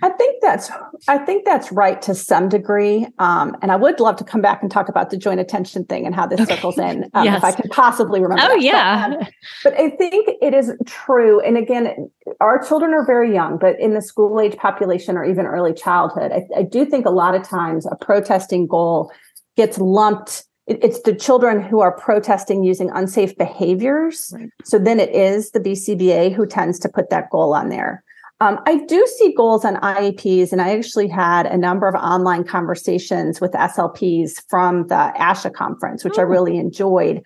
I 0.00 0.10
think 0.10 0.36
that's 0.40 0.70
I 1.08 1.18
think 1.18 1.44
that's 1.44 1.72
right 1.72 2.00
to 2.02 2.14
some 2.14 2.48
degree, 2.48 3.06
um, 3.18 3.56
and 3.62 3.72
I 3.72 3.76
would 3.76 3.98
love 3.98 4.14
to 4.16 4.24
come 4.24 4.40
back 4.40 4.62
and 4.62 4.70
talk 4.70 4.88
about 4.88 5.10
the 5.10 5.16
joint 5.16 5.40
attention 5.40 5.84
thing 5.86 6.06
and 6.06 6.14
how 6.14 6.24
this 6.24 6.40
okay. 6.40 6.54
circles 6.54 6.78
in, 6.78 7.10
um, 7.14 7.24
yes. 7.24 7.38
if 7.38 7.44
I 7.44 7.50
can 7.50 7.68
possibly 7.70 8.20
remember. 8.20 8.44
Oh 8.44 8.48
that. 8.48 8.62
yeah, 8.62 9.08
but, 9.08 9.18
um, 9.18 9.26
but, 9.64 9.74
I 9.74 9.90
think 9.90 10.28
it 10.40 10.54
is 10.54 10.72
true. 10.86 11.40
And 11.40 11.56
again, 11.56 12.10
our 12.40 12.64
children 12.64 12.94
are 12.94 13.04
very 13.04 13.32
young, 13.32 13.58
but 13.58 13.78
in 13.80 13.94
the 13.94 14.02
school 14.02 14.40
age 14.40 14.56
population 14.56 15.16
or 15.16 15.24
even 15.24 15.46
early 15.46 15.74
childhood, 15.74 16.30
I, 16.30 16.46
I 16.56 16.62
do 16.62 16.84
think 16.84 17.04
a 17.04 17.10
lot 17.10 17.34
of 17.34 17.42
times 17.42 17.84
a 17.90 17.96
protesting 17.96 18.68
goal 18.68 19.10
gets 19.56 19.78
lumped 19.78 20.44
it's 20.68 21.00
the 21.02 21.14
children 21.14 21.62
who 21.62 21.80
are 21.80 21.92
protesting 21.92 22.62
using 22.62 22.90
unsafe 22.90 23.36
behaviors. 23.36 24.32
Right. 24.34 24.50
So 24.64 24.78
then 24.78 25.00
it 25.00 25.10
is 25.10 25.50
the 25.52 25.60
BCBA 25.60 26.34
who 26.34 26.46
tends 26.46 26.78
to 26.80 26.88
put 26.88 27.10
that 27.10 27.30
goal 27.30 27.54
on 27.54 27.70
there. 27.70 28.04
Um, 28.40 28.60
I 28.66 28.84
do 28.84 29.04
see 29.18 29.34
goals 29.34 29.64
on 29.64 29.76
IEPs, 29.76 30.52
and 30.52 30.62
I 30.62 30.76
actually 30.76 31.08
had 31.08 31.46
a 31.46 31.56
number 31.56 31.88
of 31.88 31.96
online 31.96 32.44
conversations 32.44 33.40
with 33.40 33.50
SLPs 33.52 34.42
from 34.48 34.86
the 34.86 35.12
ASHA 35.18 35.54
conference, 35.54 36.04
which 36.04 36.18
oh. 36.18 36.20
I 36.20 36.24
really 36.24 36.56
enjoyed. 36.56 37.24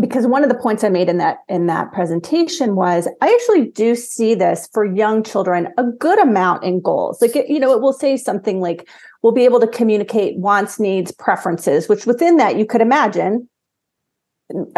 Because 0.00 0.26
one 0.26 0.42
of 0.42 0.48
the 0.48 0.56
points 0.56 0.82
I 0.82 0.88
made 0.88 1.08
in 1.08 1.18
that 1.18 1.38
in 1.48 1.66
that 1.66 1.92
presentation 1.92 2.74
was 2.74 3.08
I 3.22 3.32
actually 3.32 3.70
do 3.70 3.94
see 3.94 4.34
this 4.34 4.68
for 4.72 4.84
young 4.84 5.22
children 5.22 5.68
a 5.78 5.84
good 5.84 6.18
amount 6.18 6.64
in 6.64 6.80
goals. 6.80 7.22
Like 7.22 7.36
it, 7.36 7.48
you 7.48 7.60
know, 7.60 7.72
it 7.72 7.80
will 7.80 7.92
say 7.92 8.16
something 8.16 8.60
like 8.60 8.88
we'll 9.22 9.32
be 9.32 9.44
able 9.44 9.60
to 9.60 9.68
communicate 9.68 10.36
wants, 10.36 10.80
needs, 10.80 11.12
preferences, 11.12 11.88
which 11.88 12.06
within 12.06 12.36
that 12.38 12.56
you 12.58 12.66
could 12.66 12.80
imagine 12.80 13.48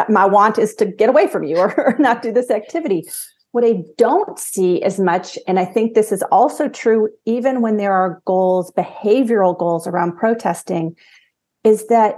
my 0.08 0.24
want 0.24 0.58
is 0.58 0.74
to 0.76 0.86
get 0.86 1.08
away 1.08 1.26
from 1.26 1.42
you 1.42 1.56
or, 1.56 1.74
or 1.78 1.96
not 1.98 2.22
do 2.22 2.32
this 2.32 2.50
activity. 2.50 3.08
What 3.52 3.64
I 3.64 3.82
don't 3.96 4.38
see 4.38 4.82
as 4.82 5.00
much, 5.00 5.38
and 5.48 5.58
I 5.58 5.64
think 5.64 5.94
this 5.94 6.12
is 6.12 6.22
also 6.30 6.68
true 6.68 7.08
even 7.24 7.62
when 7.62 7.78
there 7.78 7.92
are 7.92 8.20
goals, 8.26 8.70
behavioral 8.72 9.58
goals 9.58 9.86
around 9.86 10.18
protesting, 10.18 10.94
is 11.64 11.86
that 11.86 12.16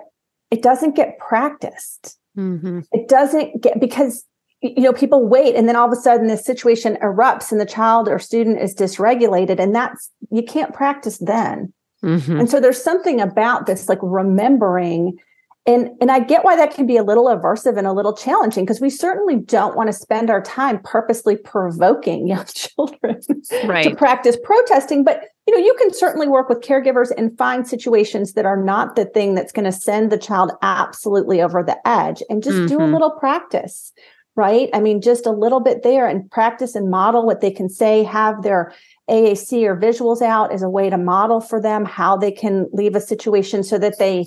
it 0.50 0.62
doesn't 0.62 0.97
get 0.97 1.19
practiced. 1.19 2.19
Mm-hmm. 2.38 2.80
It 2.92 3.09
doesn't 3.09 3.61
get 3.62 3.80
because 3.80 4.25
you 4.61 4.83
know 4.83 4.92
people 4.92 5.26
wait 5.26 5.54
and 5.54 5.68
then 5.68 5.76
all 5.76 5.87
of 5.87 5.92
a 5.92 6.00
sudden 6.00 6.28
this 6.28 6.45
situation 6.45 6.97
erupts 7.02 7.52
and 7.52 7.61
the 7.61 7.66
child 7.66 8.09
or 8.09 8.18
student 8.18 8.61
is 8.61 8.75
dysregulated 8.75 9.59
and 9.59 9.75
that's 9.75 10.11
you 10.30 10.42
can't 10.42 10.73
practice 10.73 11.18
then. 11.18 11.73
Mm-hmm. 12.04 12.40
And 12.40 12.50
so 12.50 12.61
there's 12.61 12.83
something 12.83 13.21
about 13.21 13.66
this 13.66 13.88
like 13.88 13.99
remembering 14.02 15.18
and 15.67 15.91
and 16.00 16.11
i 16.11 16.19
get 16.19 16.45
why 16.45 16.57
that 16.57 16.75
can 16.75 16.87
be 16.87 16.97
a 16.97 17.03
little 17.03 17.27
aversive 17.27 17.77
and 17.77 17.87
a 17.87 17.93
little 17.93 18.15
challenging 18.15 18.65
because 18.65 18.81
we 18.81 18.91
certainly 18.91 19.37
don't 19.37 19.77
want 19.77 19.88
to 19.88 19.93
spend 19.93 20.31
our 20.31 20.43
time 20.43 20.81
purposely 20.83 21.37
provoking 21.37 22.27
young 22.27 22.45
children 22.55 23.21
right. 23.65 23.85
to 23.85 23.95
practice 23.95 24.37
protesting 24.43 25.05
but 25.05 25.25
you 25.47 25.55
know 25.55 25.65
you 25.65 25.75
can 25.79 25.93
certainly 25.93 26.29
work 26.29 26.49
with 26.49 26.61
caregivers 26.61 27.11
and 27.17 27.37
find 27.38 27.67
situations 27.67 28.33
that 28.33 28.47
are 28.47 28.62
not 28.62 28.97
the 28.97 29.05
thing 29.05 29.35
that's 29.35 29.53
going 29.53 29.65
to 29.65 29.73
send 29.73 30.11
the 30.11 30.19
child 30.19 30.53
absolutely 30.62 31.41
over 31.41 31.62
the 31.62 31.77
edge 31.87 32.23
and 32.29 32.43
just 32.43 32.57
mm-hmm. 32.57 32.67
do 32.67 32.77
a 32.77 32.79
mm-hmm. 32.79 32.95
little 32.95 33.11
practice 33.12 33.93
right 34.37 34.71
i 34.73 34.81
mean 34.81 35.00
just 35.00 35.27
a 35.27 35.33
little 35.33 35.61
bit 35.61 35.83
there 35.83 36.07
and 36.07 36.31
practice 36.31 36.75
and 36.75 36.91
model 36.91 37.27
what 37.27 37.41
they 37.41 37.50
can 37.50 37.69
say 37.69 38.03
have 38.03 38.43
their 38.43 38.73
AAC 39.11 39.62
or 39.65 39.75
visuals 39.75 40.21
out 40.21 40.53
as 40.53 40.62
a 40.62 40.69
way 40.69 40.91
to 40.91 40.99
model 40.99 41.41
for 41.41 41.61
them 41.61 41.87
how 41.87 42.15
they 42.17 42.31
can 42.31 42.69
leave 42.73 42.95
a 42.95 43.00
situation 43.00 43.65
so 43.65 43.79
that 43.79 43.99
they 43.99 44.27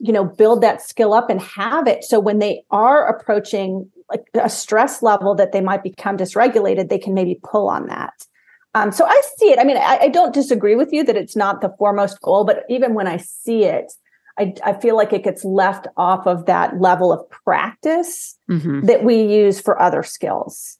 you 0.00 0.12
know 0.12 0.24
build 0.24 0.62
that 0.62 0.82
skill 0.82 1.12
up 1.12 1.30
and 1.30 1.40
have 1.40 1.86
it 1.86 2.02
so 2.02 2.18
when 2.18 2.38
they 2.38 2.62
are 2.70 3.06
approaching 3.06 3.88
like 4.08 4.24
a 4.34 4.48
stress 4.48 5.02
level 5.02 5.34
that 5.34 5.52
they 5.52 5.60
might 5.60 5.82
become 5.82 6.16
dysregulated 6.16 6.88
they 6.88 6.98
can 6.98 7.14
maybe 7.14 7.38
pull 7.44 7.68
on 7.68 7.86
that 7.86 8.14
um, 8.74 8.90
so 8.90 9.04
i 9.04 9.20
see 9.36 9.50
it 9.50 9.58
i 9.58 9.64
mean 9.64 9.76
I, 9.76 9.98
I, 10.02 10.08
don't 10.08 10.34
disagree 10.34 10.74
with 10.74 10.92
you 10.92 11.04
that 11.04 11.16
it's 11.16 11.36
not 11.36 11.60
the 11.60 11.74
foremost 11.78 12.20
goal 12.20 12.44
but 12.44 12.64
even 12.68 12.94
when 12.94 13.06
i 13.06 13.18
see 13.18 13.64
it 13.64 13.92
i, 14.38 14.54
I 14.64 14.72
feel 14.72 14.96
like 14.96 15.12
it 15.12 15.22
gets 15.22 15.44
left 15.44 15.86
off 15.96 16.26
of 16.26 16.46
that 16.46 16.80
level 16.80 17.12
of 17.12 17.28
practice 17.30 18.36
mm-hmm. 18.50 18.86
that 18.86 19.04
we 19.04 19.22
use 19.22 19.60
for 19.60 19.80
other 19.80 20.02
skills 20.02 20.78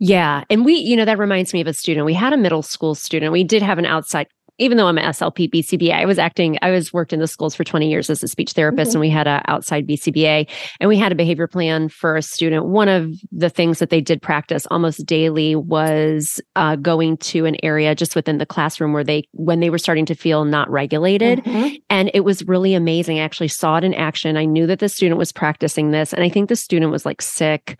yeah. 0.00 0.44
And 0.48 0.64
we, 0.64 0.74
you 0.74 0.96
know, 0.96 1.04
that 1.04 1.18
reminds 1.18 1.52
me 1.52 1.60
of 1.60 1.66
a 1.66 1.72
student. 1.72 2.06
We 2.06 2.14
had 2.14 2.32
a 2.32 2.36
middle 2.36 2.62
school 2.62 2.94
student. 2.94 3.32
We 3.32 3.42
did 3.42 3.62
have 3.62 3.78
an 3.78 3.84
outside 3.84 4.28
even 4.58 4.76
though 4.76 4.86
I'm 4.86 4.98
an 4.98 5.04
SLP 5.04 5.50
BCBA, 5.50 5.92
I 5.92 6.04
was 6.04 6.18
acting, 6.18 6.58
I 6.62 6.70
was 6.70 6.92
worked 6.92 7.12
in 7.12 7.20
the 7.20 7.26
schools 7.26 7.54
for 7.54 7.64
20 7.64 7.88
years 7.88 8.10
as 8.10 8.22
a 8.22 8.28
speech 8.28 8.52
therapist, 8.52 8.90
mm-hmm. 8.90 8.96
and 8.96 9.00
we 9.00 9.10
had 9.10 9.26
a 9.26 9.42
outside 9.46 9.86
BCBA, 9.86 10.48
and 10.80 10.88
we 10.88 10.98
had 10.98 11.12
a 11.12 11.14
behavior 11.14 11.46
plan 11.46 11.88
for 11.88 12.16
a 12.16 12.22
student. 12.22 12.66
One 12.66 12.88
of 12.88 13.12
the 13.30 13.50
things 13.50 13.78
that 13.78 13.90
they 13.90 14.00
did 14.00 14.20
practice 14.20 14.66
almost 14.70 15.06
daily 15.06 15.54
was 15.54 16.40
uh, 16.56 16.76
going 16.76 17.16
to 17.18 17.46
an 17.46 17.56
area 17.62 17.94
just 17.94 18.16
within 18.16 18.38
the 18.38 18.46
classroom 18.46 18.92
where 18.92 19.04
they, 19.04 19.24
when 19.32 19.60
they 19.60 19.70
were 19.70 19.78
starting 19.78 20.06
to 20.06 20.14
feel 20.14 20.44
not 20.44 20.70
regulated, 20.70 21.40
mm-hmm. 21.44 21.76
and 21.88 22.10
it 22.14 22.20
was 22.20 22.44
really 22.46 22.74
amazing. 22.74 23.18
I 23.18 23.22
actually 23.22 23.48
saw 23.48 23.76
it 23.76 23.84
in 23.84 23.94
action. 23.94 24.36
I 24.36 24.44
knew 24.44 24.66
that 24.66 24.80
the 24.80 24.88
student 24.88 25.18
was 25.18 25.32
practicing 25.32 25.92
this, 25.92 26.12
and 26.12 26.24
I 26.24 26.28
think 26.28 26.48
the 26.48 26.56
student 26.56 26.90
was 26.90 27.06
like 27.06 27.22
sick 27.22 27.78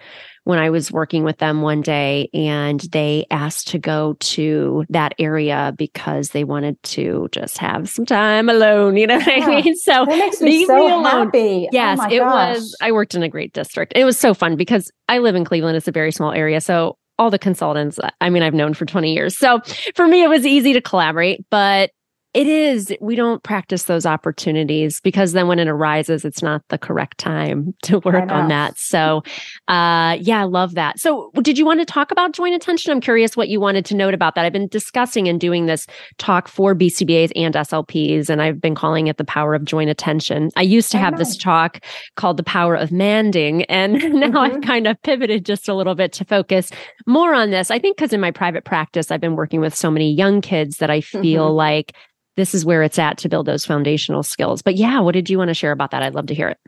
when 0.48 0.58
I 0.58 0.70
was 0.70 0.90
working 0.90 1.24
with 1.24 1.36
them 1.36 1.60
one 1.60 1.82
day 1.82 2.30
and 2.32 2.80
they 2.80 3.26
asked 3.30 3.68
to 3.68 3.78
go 3.78 4.16
to 4.20 4.86
that 4.88 5.12
area 5.18 5.74
because 5.76 6.30
they 6.30 6.42
wanted 6.42 6.82
to 6.84 7.28
just 7.32 7.58
have 7.58 7.86
some 7.90 8.06
time 8.06 8.48
alone. 8.48 8.96
You 8.96 9.08
know 9.08 9.16
what 9.18 9.26
yeah. 9.26 9.44
I 9.44 9.62
mean? 9.62 9.76
So 9.76 10.06
that 10.06 10.18
makes 10.18 10.40
me 10.40 10.64
so 10.64 10.74
me 10.74 11.04
happy. 11.04 11.66
Oh 11.66 11.68
yes, 11.70 11.98
oh 12.00 12.06
it 12.06 12.20
gosh. 12.20 12.56
was. 12.56 12.76
I 12.80 12.92
worked 12.92 13.14
in 13.14 13.22
a 13.22 13.28
great 13.28 13.52
district. 13.52 13.92
It 13.94 14.06
was 14.06 14.16
so 14.16 14.32
fun 14.32 14.56
because 14.56 14.90
I 15.06 15.18
live 15.18 15.34
in 15.34 15.44
Cleveland. 15.44 15.76
It's 15.76 15.86
a 15.86 15.92
very 15.92 16.12
small 16.12 16.32
area. 16.32 16.62
So 16.62 16.96
all 17.18 17.30
the 17.30 17.38
consultants, 17.38 17.98
I 18.22 18.30
mean, 18.30 18.42
I've 18.42 18.54
known 18.54 18.72
for 18.72 18.86
20 18.86 19.12
years. 19.12 19.36
So 19.36 19.60
for 19.94 20.08
me, 20.08 20.22
it 20.22 20.28
was 20.28 20.46
easy 20.46 20.72
to 20.72 20.80
collaborate, 20.80 21.44
but 21.50 21.90
it 22.38 22.46
is. 22.46 22.94
We 23.00 23.16
don't 23.16 23.42
practice 23.42 23.84
those 23.84 24.06
opportunities 24.06 25.00
because 25.00 25.32
then 25.32 25.48
when 25.48 25.58
it 25.58 25.66
arises, 25.66 26.24
it's 26.24 26.40
not 26.40 26.62
the 26.68 26.78
correct 26.78 27.18
time 27.18 27.74
to 27.82 27.98
work 27.98 28.30
on 28.30 28.46
that. 28.46 28.78
So, 28.78 29.24
uh, 29.66 30.16
yeah, 30.20 30.42
I 30.42 30.44
love 30.44 30.76
that. 30.76 31.00
So, 31.00 31.32
did 31.42 31.58
you 31.58 31.66
want 31.66 31.80
to 31.80 31.84
talk 31.84 32.12
about 32.12 32.30
joint 32.30 32.54
attention? 32.54 32.92
I'm 32.92 33.00
curious 33.00 33.36
what 33.36 33.48
you 33.48 33.58
wanted 33.58 33.84
to 33.86 33.96
note 33.96 34.14
about 34.14 34.36
that. 34.36 34.44
I've 34.44 34.52
been 34.52 34.68
discussing 34.68 35.26
and 35.26 35.40
doing 35.40 35.66
this 35.66 35.88
talk 36.18 36.46
for 36.46 36.76
BCBAs 36.76 37.32
and 37.34 37.56
SLPs, 37.56 38.30
and 38.30 38.40
I've 38.40 38.60
been 38.60 38.76
calling 38.76 39.08
it 39.08 39.16
the 39.16 39.24
power 39.24 39.56
of 39.56 39.64
joint 39.64 39.90
attention. 39.90 40.50
I 40.54 40.62
used 40.62 40.92
to 40.92 40.98
have 40.98 41.18
this 41.18 41.36
talk 41.36 41.84
called 42.14 42.36
the 42.36 42.44
power 42.44 42.76
of 42.76 42.92
manding, 42.92 43.64
and 43.64 43.94
now 44.14 44.28
mm-hmm. 44.28 44.36
I've 44.36 44.60
kind 44.60 44.86
of 44.86 45.02
pivoted 45.02 45.44
just 45.44 45.68
a 45.68 45.74
little 45.74 45.96
bit 45.96 46.12
to 46.12 46.24
focus 46.24 46.70
more 47.04 47.34
on 47.34 47.50
this. 47.50 47.72
I 47.72 47.80
think 47.80 47.96
because 47.96 48.12
in 48.12 48.20
my 48.20 48.30
private 48.30 48.64
practice, 48.64 49.10
I've 49.10 49.20
been 49.20 49.34
working 49.34 49.58
with 49.58 49.74
so 49.74 49.90
many 49.90 50.12
young 50.12 50.40
kids 50.40 50.76
that 50.76 50.88
I 50.88 51.00
feel 51.00 51.48
mm-hmm. 51.48 51.56
like 51.56 51.96
this 52.38 52.54
is 52.54 52.64
where 52.64 52.84
it's 52.84 53.00
at 53.00 53.18
to 53.18 53.28
build 53.28 53.46
those 53.46 53.66
foundational 53.66 54.22
skills. 54.22 54.62
But 54.62 54.76
yeah, 54.76 55.00
what 55.00 55.12
did 55.12 55.28
you 55.28 55.38
want 55.38 55.48
to 55.48 55.54
share 55.54 55.72
about 55.72 55.90
that? 55.90 56.04
I'd 56.04 56.14
love 56.14 56.26
to 56.26 56.34
hear 56.34 56.48
it. 56.48 56.58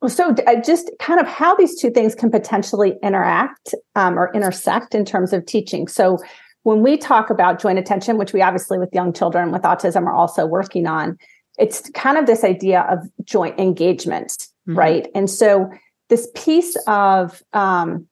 Well, 0.00 0.08
so 0.08 0.34
just 0.64 0.90
kind 1.00 1.20
of 1.20 1.26
how 1.26 1.54
these 1.54 1.78
two 1.78 1.90
things 1.90 2.14
can 2.14 2.30
potentially 2.30 2.94
interact 3.02 3.74
um, 3.94 4.18
or 4.18 4.32
intersect 4.32 4.94
in 4.94 5.04
terms 5.04 5.34
of 5.34 5.44
teaching. 5.44 5.86
So 5.86 6.18
when 6.62 6.82
we 6.82 6.96
talk 6.96 7.28
about 7.28 7.60
joint 7.60 7.78
attention, 7.78 8.16
which 8.16 8.32
we 8.32 8.40
obviously 8.40 8.78
with 8.78 8.88
young 8.94 9.12
children 9.12 9.52
with 9.52 9.62
autism 9.62 10.06
are 10.06 10.14
also 10.14 10.46
working 10.46 10.86
on, 10.86 11.18
it's 11.58 11.90
kind 11.90 12.16
of 12.16 12.24
this 12.24 12.42
idea 12.42 12.86
of 12.88 13.00
joint 13.24 13.58
engagement, 13.60 14.30
mm-hmm. 14.66 14.78
right? 14.78 15.08
And 15.14 15.28
so 15.28 15.70
this 16.08 16.26
piece 16.34 16.74
of 16.86 17.42
um, 17.52 18.06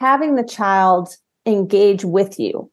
having 0.00 0.34
the 0.34 0.44
child 0.44 1.14
engage 1.46 2.04
with 2.04 2.40
you 2.40 2.72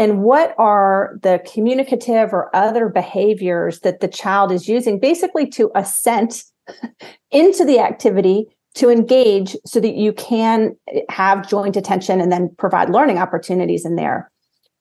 and 0.00 0.22
what 0.22 0.54
are 0.56 1.18
the 1.22 1.42
communicative 1.52 2.32
or 2.32 2.48
other 2.56 2.88
behaviors 2.88 3.80
that 3.80 4.00
the 4.00 4.08
child 4.08 4.50
is 4.50 4.66
using 4.66 4.98
basically 4.98 5.46
to 5.46 5.70
assent 5.74 6.42
into 7.30 7.66
the 7.66 7.78
activity 7.78 8.46
to 8.76 8.88
engage 8.88 9.54
so 9.66 9.78
that 9.78 9.96
you 9.96 10.14
can 10.14 10.74
have 11.10 11.46
joint 11.46 11.76
attention 11.76 12.18
and 12.18 12.32
then 12.32 12.48
provide 12.56 12.88
learning 12.88 13.18
opportunities 13.18 13.84
in 13.84 13.96
there. 13.96 14.30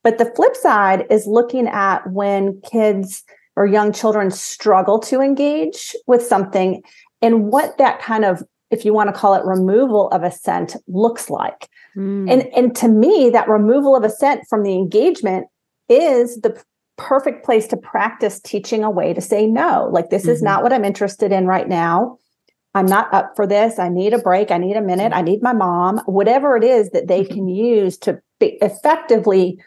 But 0.05 0.19
the 0.19 0.31
flip 0.37 0.55
side 0.55 1.05
is 1.09 1.27
looking 1.27 1.67
at 1.67 2.09
when 2.09 2.61
kids 2.61 3.25
or 3.57 3.65
young 3.65 3.91
children 3.91 4.31
struggle 4.31 4.99
to 4.99 5.19
engage 5.19 5.97
with 6.07 6.23
something 6.23 6.81
and 7.21 7.47
what 7.47 7.77
that 7.77 8.01
kind 8.01 8.23
of, 8.23 8.41
if 8.71 8.85
you 8.85 8.93
want 8.93 9.13
to 9.13 9.19
call 9.19 9.33
it 9.33 9.43
removal 9.43 10.07
of 10.11 10.23
assent, 10.23 10.77
looks 10.87 11.29
like. 11.29 11.67
Mm. 11.95 12.31
And 12.31 12.41
and 12.55 12.75
to 12.77 12.87
me, 12.87 13.29
that 13.31 13.49
removal 13.49 13.95
of 13.95 14.03
assent 14.03 14.41
from 14.49 14.63
the 14.63 14.73
engagement 14.73 15.47
is 15.89 16.37
the 16.41 16.61
perfect 16.97 17.45
place 17.45 17.67
to 17.67 17.77
practice 17.77 18.39
teaching 18.39 18.83
a 18.83 18.91
way 18.91 19.13
to 19.13 19.21
say 19.21 19.47
no. 19.47 19.89
Like 19.91 20.09
this 20.09 20.23
mm-hmm. 20.23 20.31
is 20.31 20.41
not 20.41 20.63
what 20.63 20.73
I'm 20.73 20.85
interested 20.85 21.31
in 21.31 21.47
right 21.47 21.67
now. 21.67 22.17
I'm 22.75 22.85
not 22.85 23.11
up 23.13 23.31
for 23.35 23.47
this. 23.47 23.79
I 23.79 23.89
need 23.89 24.13
a 24.13 24.19
break. 24.19 24.51
I 24.51 24.57
need 24.57 24.75
a 24.75 24.81
minute. 24.81 25.11
I 25.13 25.21
need 25.21 25.41
my 25.41 25.53
mom. 25.53 25.99
Whatever 26.05 26.55
it 26.55 26.63
is 26.63 26.91
that 26.91 27.07
they 27.07 27.23
mm-hmm. 27.23 27.33
can 27.33 27.47
use 27.47 27.97
to 27.99 28.21
be 28.39 28.57
effectively 28.61 29.59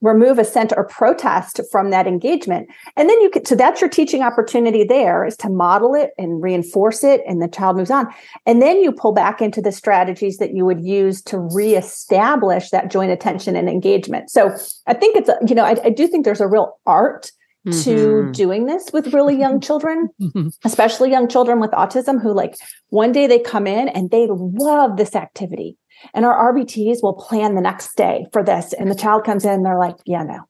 remove 0.00 0.38
assent 0.38 0.72
or 0.76 0.84
protest 0.84 1.60
from 1.70 1.90
that 1.90 2.06
engagement. 2.06 2.68
And 2.96 3.08
then 3.08 3.20
you 3.20 3.30
can 3.30 3.44
so 3.44 3.54
that's 3.54 3.80
your 3.80 3.90
teaching 3.90 4.22
opportunity 4.22 4.84
there 4.84 5.24
is 5.24 5.36
to 5.38 5.50
model 5.50 5.94
it 5.94 6.10
and 6.18 6.42
reinforce 6.42 7.02
it 7.02 7.22
and 7.26 7.42
the 7.42 7.48
child 7.48 7.76
moves 7.76 7.90
on. 7.90 8.06
And 8.46 8.62
then 8.62 8.80
you 8.80 8.92
pull 8.92 9.12
back 9.12 9.40
into 9.40 9.60
the 9.60 9.72
strategies 9.72 10.38
that 10.38 10.54
you 10.54 10.64
would 10.64 10.80
use 10.80 11.22
to 11.22 11.38
reestablish 11.38 12.70
that 12.70 12.90
joint 12.90 13.10
attention 13.10 13.56
and 13.56 13.68
engagement. 13.68 14.30
So 14.30 14.54
i 14.86 14.94
think 14.94 15.16
it's 15.16 15.30
you 15.48 15.54
know 15.54 15.64
i, 15.64 15.76
I 15.84 15.90
do 15.90 16.06
think 16.06 16.24
there's 16.24 16.40
a 16.40 16.48
real 16.48 16.78
art 16.86 17.30
to 17.66 17.70
mm-hmm. 17.70 18.32
doing 18.32 18.66
this 18.66 18.90
with 18.92 19.12
really 19.12 19.36
young 19.36 19.60
children, 19.60 20.08
especially 20.64 21.10
young 21.10 21.28
children 21.28 21.60
with 21.60 21.70
autism 21.72 22.22
who 22.22 22.32
like 22.32 22.54
one 22.88 23.12
day 23.12 23.26
they 23.26 23.38
come 23.38 23.66
in 23.66 23.88
and 23.88 24.10
they 24.10 24.26
love 24.30 24.96
this 24.96 25.14
activity. 25.14 25.76
And 26.14 26.24
our 26.24 26.52
RBTs 26.52 27.02
will 27.02 27.14
plan 27.14 27.54
the 27.54 27.60
next 27.60 27.96
day 27.96 28.26
for 28.32 28.42
this. 28.42 28.72
And 28.72 28.90
the 28.90 28.94
child 28.94 29.24
comes 29.24 29.44
in 29.44 29.62
they're 29.62 29.78
like, 29.78 29.96
yeah, 30.04 30.22
no, 30.22 30.40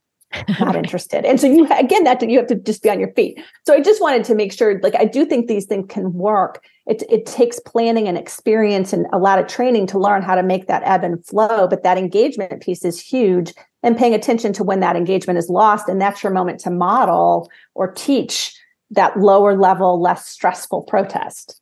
not 0.61 0.77
interested. 0.85 1.25
And 1.25 1.41
so 1.41 1.47
you, 1.47 1.67
again, 1.73 2.05
that 2.05 2.29
you 2.29 2.39
have 2.39 2.49
to 2.49 2.55
just 2.55 2.83
be 2.83 2.91
on 2.91 3.01
your 3.01 3.13
feet. 3.15 3.43
So 3.67 3.75
I 3.75 3.81
just 3.81 4.01
wanted 4.01 4.25
to 4.25 4.35
make 4.35 4.53
sure, 4.53 4.81
like, 4.81 4.95
I 4.97 5.05
do 5.05 5.25
think 5.25 5.47
these 5.47 5.67
things 5.67 5.87
can 5.89 6.13
work. 6.13 6.63
It, 6.87 7.03
it 7.11 7.27
takes 7.27 7.61
planning 7.61 8.09
and 8.09 8.17
experience 8.17 8.93
and 8.93 9.07
a 9.13 9.19
lot 9.19 9.39
of 9.39 9.47
training 9.47 9.87
to 9.89 9.99
learn 9.99 10.23
how 10.23 10.35
to 10.35 10.43
make 10.43 10.67
that 10.67 10.83
ebb 10.85 11.05
and 11.05 11.25
flow. 11.25 11.67
But 11.69 11.83
that 11.83 11.99
engagement 11.99 12.63
piece 12.63 12.85
is 12.85 13.01
huge 13.01 13.53
and 13.83 13.97
paying 13.97 14.15
attention 14.15 14.53
to 14.55 14.65
when 14.65 14.81
that 14.81 14.97
engagement 14.97 15.39
is 15.39 15.49
lost. 15.49 15.89
And 15.89 16.01
that's 16.01 16.23
your 16.23 16.33
moment 16.33 16.61
to 16.61 16.71
model 16.71 17.51
or 17.75 17.93
teach 17.93 18.55
that 18.91 19.19
lower 19.19 19.57
level, 19.57 20.01
less 20.01 20.27
stressful 20.27 20.83
protest. 20.83 21.61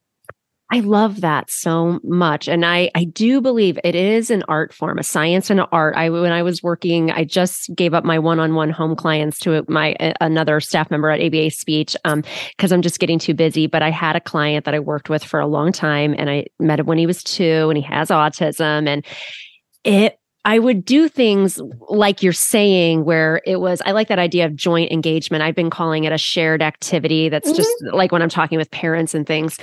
I 0.69 0.81
love 0.81 1.21
that 1.21 1.49
so 1.49 1.99
much. 2.03 2.49
And 2.49 2.65
I, 2.65 2.91
I 2.93 3.05
do 3.05 3.39
believe 3.39 3.79
it 3.85 3.95
is 3.95 4.29
an 4.29 4.43
art 4.49 4.73
form, 4.73 4.97
a 4.97 5.03
science 5.03 5.49
and 5.49 5.61
an 5.61 5.67
art. 5.71 5.95
I, 5.95 6.09
when 6.09 6.33
I 6.33 6.43
was 6.43 6.61
working, 6.61 7.09
I 7.09 7.23
just 7.23 7.73
gave 7.73 7.93
up 7.93 8.03
my 8.03 8.19
one-on-one 8.19 8.71
home 8.71 8.95
clients 8.95 9.39
to 9.39 9.63
my, 9.69 9.95
another 10.19 10.59
staff 10.59 10.91
member 10.91 11.09
at 11.09 11.21
ABA 11.21 11.51
speech. 11.51 11.95
Um, 12.03 12.21
cause 12.57 12.73
I'm 12.73 12.81
just 12.81 12.99
getting 12.99 13.17
too 13.17 13.33
busy. 13.33 13.65
But 13.67 13.81
I 13.81 13.91
had 13.91 14.17
a 14.17 14.21
client 14.21 14.65
that 14.65 14.73
I 14.73 14.79
worked 14.79 15.09
with 15.09 15.23
for 15.23 15.39
a 15.39 15.47
long 15.47 15.71
time 15.71 16.13
and 16.17 16.29
I 16.29 16.47
met 16.59 16.81
him 16.81 16.85
when 16.85 16.97
he 16.97 17.05
was 17.05 17.23
two 17.23 17.69
and 17.69 17.77
he 17.77 17.83
has 17.83 18.09
autism 18.09 18.87
and 18.87 19.05
it 19.85 20.19
I 20.43 20.59
would 20.59 20.85
do 20.85 21.09
things 21.09 21.59
like 21.89 22.23
you're 22.23 22.31
saying, 22.31 23.03
where 23.03 23.41
it 23.45 23.59
was, 23.59 23.81
I 23.85 23.91
like 23.91 24.07
that 24.07 24.17
idea 24.17 24.45
of 24.45 24.55
joint 24.55 24.93
engagement. 24.93 25.43
I've 25.43 25.55
been 25.55 25.69
calling 25.69 26.05
it 26.05 26.13
a 26.13 26.17
shared 26.17 26.61
activity. 26.61 27.27
That's 27.27 27.49
mm-hmm. 27.49 27.57
just 27.57 27.75
like 27.91 28.13
when 28.13 28.21
I'm 28.21 28.29
talking 28.29 28.57
with 28.57 28.71
parents 28.71 29.13
and 29.13 29.27
things 29.27 29.57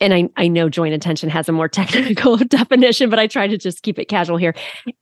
and 0.00 0.14
I, 0.14 0.28
I 0.36 0.48
know 0.48 0.68
joint 0.68 0.94
attention 0.94 1.28
has 1.28 1.48
a 1.48 1.52
more 1.52 1.68
technical 1.80 2.36
definition, 2.36 3.10
but 3.10 3.18
I 3.18 3.26
try 3.26 3.46
to 3.46 3.58
just 3.58 3.82
keep 3.82 3.98
it 3.98 4.06
casual 4.06 4.36
here. 4.36 4.54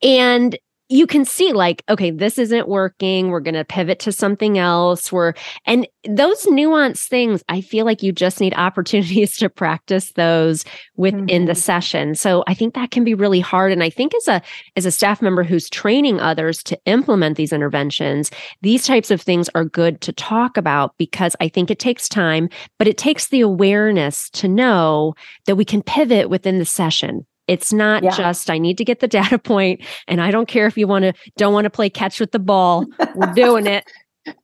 And 0.03 0.59
you 0.89 1.07
can 1.07 1.25
see 1.25 1.53
like 1.53 1.83
okay 1.89 2.11
this 2.11 2.39
isn't 2.39 2.69
working. 2.69 3.29
We're 3.29 3.41
going 3.41 3.55
to 3.55 3.65
pivot 3.65 3.99
to 4.01 4.13
something 4.13 4.59
else. 4.59 5.13
We're 5.13 5.35
and 5.67 5.87
those 6.09 6.45
nuanced 6.47 7.09
things 7.09 7.43
i 7.49 7.61
feel 7.61 7.85
like 7.85 8.03
you 8.03 8.13
just 8.13 8.41
need 8.41 8.55
opportunities 8.57 9.37
to 9.39 9.49
practice 9.49 10.13
those 10.13 10.65
within 10.97 11.27
mm-hmm. 11.27 11.47
the 11.47 11.55
session. 11.55 12.15
So 12.15 12.45
i 12.47 12.55
think 12.55 12.75
that 12.75 12.91
can 12.91 13.05
be 13.05 13.15
really 13.15 13.41
hard. 13.41 13.73
And 13.73 13.83
i 13.83 13.91
think 13.91 14.15
as 14.15 14.29
a 14.29 14.43
as 14.77 14.87
a 14.87 14.91
staff 14.91 15.21
member 15.21 15.43
who's 15.43 15.69
training 15.69 16.21
others 16.21 16.63
to 16.65 16.79
implement 16.87 17.37
these 17.37 17.53
interventions 17.53 18.31
these 18.63 18.87
types 18.87 19.11
of 19.11 19.21
things 19.21 19.49
are 19.55 19.65
good 19.65 20.01
to 20.01 20.13
talk 20.13 20.57
about 20.57 20.97
because 20.99 21.37
i 21.41 21.49
think 21.49 21.71
it 21.71 21.79
takes 21.79 22.09
time 22.09 22.49
but 22.79 22.89
it 22.89 22.97
takes 22.97 23.29
the 23.29 23.41
awareness 23.41 24.31
to 24.31 24.49
know 24.49 25.15
that 25.47 25.57
we 25.57 25.65
can 25.65 25.83
pivot 25.83 26.31
within 26.31 26.59
the 26.59 26.65
session 26.65 27.27
it's 27.49 27.73
not 27.73 28.05
yeah. 28.05 28.11
just 28.11 28.51
I 28.51 28.59
need 28.59 28.79
to 28.79 28.85
get 28.85 29.01
the 29.01 29.09
data 29.09 29.39
point 29.39 29.81
and 30.07 30.21
I 30.21 30.31
don't 30.31 30.47
care 30.47 30.67
if 30.67 30.79
you 30.79 30.87
want 30.87 31.05
to 31.05 31.13
don't 31.37 31.53
want 31.53 31.65
to 31.65 31.71
play 31.71 31.91
catch 31.91 32.21
with 32.21 32.31
the 32.31 32.39
ball. 32.39 32.87
We're 33.15 33.33
doing 33.35 33.67
it. 33.67 33.85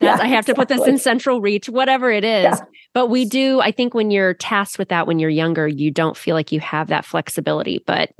yeah, 0.00 0.18
I 0.20 0.26
have 0.28 0.46
to 0.46 0.54
put 0.54 0.68
this 0.68 0.86
in 0.86 0.96
central 0.98 1.42
reach, 1.42 1.68
whatever 1.68 2.10
it 2.10 2.24
is. 2.24 2.44
Yeah. 2.44 2.60
But 2.94 3.08
we 3.08 3.26
do, 3.26 3.60
I 3.60 3.70
think 3.70 3.92
when 3.92 4.10
you're 4.10 4.32
tasked 4.34 4.78
with 4.78 4.88
that 4.88 5.06
when 5.06 5.18
you're 5.18 5.28
younger, 5.28 5.68
you 5.68 5.90
don't 5.90 6.16
feel 6.16 6.34
like 6.34 6.52
you 6.52 6.60
have 6.60 6.88
that 6.88 7.04
flexibility. 7.04 7.82
But 7.86 8.10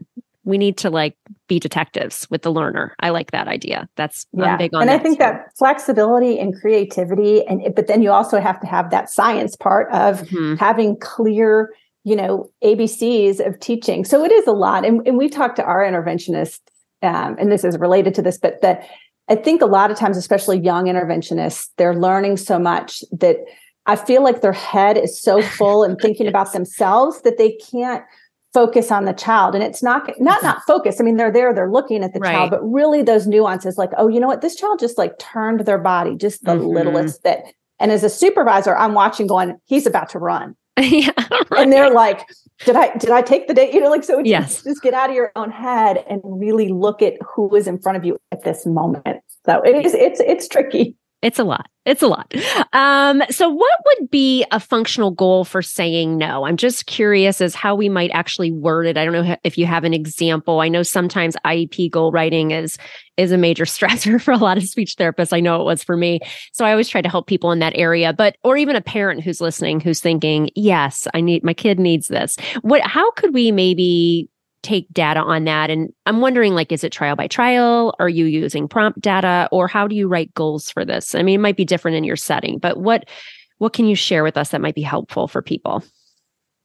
we 0.45 0.59
need 0.59 0.77
to 0.79 0.91
like 0.91 1.17
be 1.49 1.59
detectives 1.59 2.29
with 2.31 2.43
the 2.43 2.53
learner. 2.53 2.95
I 3.01 3.11
like 3.11 3.31
that 3.31 3.49
idea. 3.49 3.89
That's 3.97 4.27
yeah. 4.33 4.53
I'm 4.53 4.59
big 4.59 4.75
on. 4.75 4.83
And 4.83 4.91
I 4.91 4.99
think 4.99 5.19
that 5.19 5.47
flexibility 5.57 6.39
and 6.39 6.55
creativity, 6.61 7.45
and 7.47 7.75
but 7.75 7.87
then 7.87 8.03
you 8.03 8.11
also 8.11 8.41
have 8.41 8.61
to 8.61 8.67
have 8.67 8.91
that 8.91 9.11
science 9.11 9.57
part 9.57 9.91
of 9.93 10.23
mm-hmm. 10.23 10.57
having 10.57 10.99
clear 10.99 11.73
you 12.05 12.15
know 12.15 12.51
abcs 12.63 13.45
of 13.45 13.59
teaching. 13.61 14.05
So 14.05 14.25
it 14.25 14.33
is 14.33 14.47
a 14.47 14.53
lot. 14.53 14.85
And, 14.85 15.07
and 15.07 15.19
we 15.19 15.29
talked 15.29 15.57
to 15.57 15.65
our 15.65 15.81
interventionists 15.81 16.61
um, 17.05 17.37
and 17.39 17.53
this 17.53 17.65
is 17.65 17.79
related 17.79 18.15
to 18.15 18.23
this 18.23 18.39
but 18.39 18.61
that 18.63 18.87
i 19.29 19.35
think 19.35 19.61
a 19.63 19.67
lot 19.67 19.91
of 19.91 19.99
times 19.99 20.17
especially 20.17 20.59
young 20.59 20.87
interventionists 20.87 21.69
they're 21.77 21.95
learning 21.95 22.37
so 22.37 22.59
much 22.59 23.05
that 23.13 23.37
i 23.87 23.95
feel 23.95 24.23
like 24.23 24.41
their 24.41 24.53
head 24.53 24.97
is 24.97 25.21
so 25.21 25.43
full 25.59 25.85
and 25.85 25.99
thinking 26.01 26.27
about 26.27 26.53
themselves 26.53 27.21
that 27.23 27.39
they 27.39 27.53
can't 27.71 28.05
focus 28.53 28.93
on 28.93 29.05
the 29.05 29.13
child. 29.13 29.57
And 29.57 29.65
it's 29.65 29.83
not 29.83 30.09
not 30.21 30.41
not 30.45 30.63
focus 30.65 31.01
i 31.01 31.05
mean 31.05 31.17
they're 31.17 31.33
there 31.33 31.53
they're 31.53 31.73
looking 31.73 32.05
at 32.05 32.15
the 32.15 32.21
right. 32.21 32.33
child 32.33 32.51
but 32.51 32.63
really 32.63 33.03
those 33.03 33.27
nuances 33.27 33.77
like 33.77 33.91
oh 33.99 34.07
you 34.07 34.21
know 34.21 34.29
what? 34.29 34.43
This 34.43 34.55
child 34.55 34.79
just 34.79 34.97
like 34.97 35.19
turned 35.19 35.67
their 35.67 35.79
body 35.79 36.15
just 36.17 36.45
the 36.45 36.53
mm-hmm. 36.53 36.67
littlest 36.67 37.25
bit. 37.25 37.43
And 37.81 37.91
as 37.91 38.05
a 38.05 38.09
supervisor 38.09 38.77
i'm 38.77 38.95
watching 38.95 39.27
going 39.27 39.57
he's 39.65 39.87
about 39.87 40.09
to 40.11 40.21
run 40.21 40.55
yeah, 40.81 41.11
right. 41.51 41.63
and 41.63 41.73
they're 41.73 41.91
like, 41.91 42.27
did 42.65 42.77
I 42.77 42.97
did 42.97 43.11
I 43.11 43.23
take 43.23 43.47
the 43.47 43.55
date? 43.55 43.73
You 43.73 43.81
know, 43.81 43.91
like 43.91 44.05
so. 44.05 44.19
Yes, 44.19 44.63
just 44.63 44.83
get 44.83 44.95
out 44.95 45.11
of 45.11 45.17
your 45.17 45.31
own 45.37 45.51
head 45.51 46.05
and 46.09 46.21
really 46.25 46.69
look 46.69 47.01
at 47.03 47.15
who 47.23 47.55
is 47.55 47.67
in 47.67 47.79
front 47.79 47.97
of 47.97 48.05
you 48.05 48.19
at 48.33 48.43
this 48.45 48.67
moment. 48.67 49.21
So 49.47 49.63
it 49.63 49.85
is 49.85 49.95
it's 49.95 50.21
it's 50.21 50.49
tricky. 50.49 50.97
It's 51.25 51.39
a 51.39 51.45
lot. 51.45 51.71
It's 51.87 52.03
a 52.03 52.07
lot. 52.07 52.35
Um, 52.75 53.23
so, 53.31 53.49
what 53.49 53.79
would 53.87 54.11
be 54.11 54.45
a 54.51 54.61
functional 54.61 55.11
goal 55.11 55.47
for 55.47 55.63
saying 55.63 56.19
no? 56.19 56.45
I'm 56.45 56.59
just 56.59 56.85
curious 56.85 57.41
as 57.41 57.55
how 57.55 57.75
we 57.75 57.89
might 57.89 58.11
actually 58.13 58.51
word 58.51 58.87
it. 58.87 58.99
I 58.99 59.07
don't 59.07 59.15
know 59.15 59.37
if 59.43 59.57
you 59.57 59.65
have 59.65 59.85
an 59.85 59.95
example. 59.95 60.61
I 60.61 60.69
know 60.69 60.83
sometimes 60.83 61.35
IEP 61.47 61.91
goal 61.91 62.13
writing 62.13 62.51
is 62.51 62.77
is 63.17 63.33
a 63.33 63.39
major 63.39 63.65
stressor 63.65 64.21
for 64.21 64.33
a 64.33 64.37
lot 64.37 64.59
of 64.59 64.65
speech 64.65 64.97
therapists. 64.97 65.33
I 65.33 65.41
know 65.41 65.63
it 65.63 65.65
was 65.65 65.83
for 65.83 65.97
me. 65.97 66.21
So 66.53 66.67
I 66.67 66.73
always 66.73 66.91
try 66.91 67.01
to 67.01 67.09
help 67.09 67.27
people 67.27 67.53
in 67.53 67.59
that 67.61 67.73
area. 67.75 68.13
But 68.13 68.37
or 68.45 68.59
even 68.59 68.77
a 68.77 68.83
parent 68.83 69.23
who's 69.23 69.41
listening 69.41 69.81
who's 69.81 70.01
thinking, 70.01 70.51
"Yes, 70.55 71.09
I 71.15 71.23
need 71.23 71.43
my 71.43 71.55
kid 71.55 71.81
needs 71.81 72.09
this." 72.09 72.37
What? 72.61 72.83
How 72.83 73.11
could 73.13 73.33
we 73.33 73.51
maybe 73.51 74.29
take 74.65 74.93
data 74.93 75.21
on 75.21 75.45
that 75.45 75.71
and 75.71 75.93
i'm 76.07 76.21
wondering 76.21 76.55
like 76.55 76.73
is 76.73 76.83
it 76.83 76.91
trial 76.91 77.15
by 77.15 77.27
trial 77.27 77.95
are 77.99 78.09
you 78.09 78.25
using 78.25 78.67
prompt 78.67 79.01
data 79.01 79.49
or 79.53 79.69
how 79.69 79.87
do 79.87 79.95
you 79.95 80.09
write 80.09 80.33
goals 80.35 80.71
for 80.71 80.85
this 80.85 81.15
i 81.15 81.23
mean 81.23 81.37
it 81.37 81.43
might 81.43 81.57
be 81.57 81.65
different 81.65 81.97
in 81.97 82.05
your 82.05 82.17
setting 82.17 82.59
but 82.59 82.79
what 82.79 83.09
what 83.59 83.73
can 83.73 83.87
you 83.87 83.95
share 83.95 84.25
with 84.25 84.37
us 84.37 84.51
that 84.51 84.61
might 84.61 84.75
be 84.75 84.83
helpful 84.83 85.29
for 85.29 85.43
people 85.43 85.83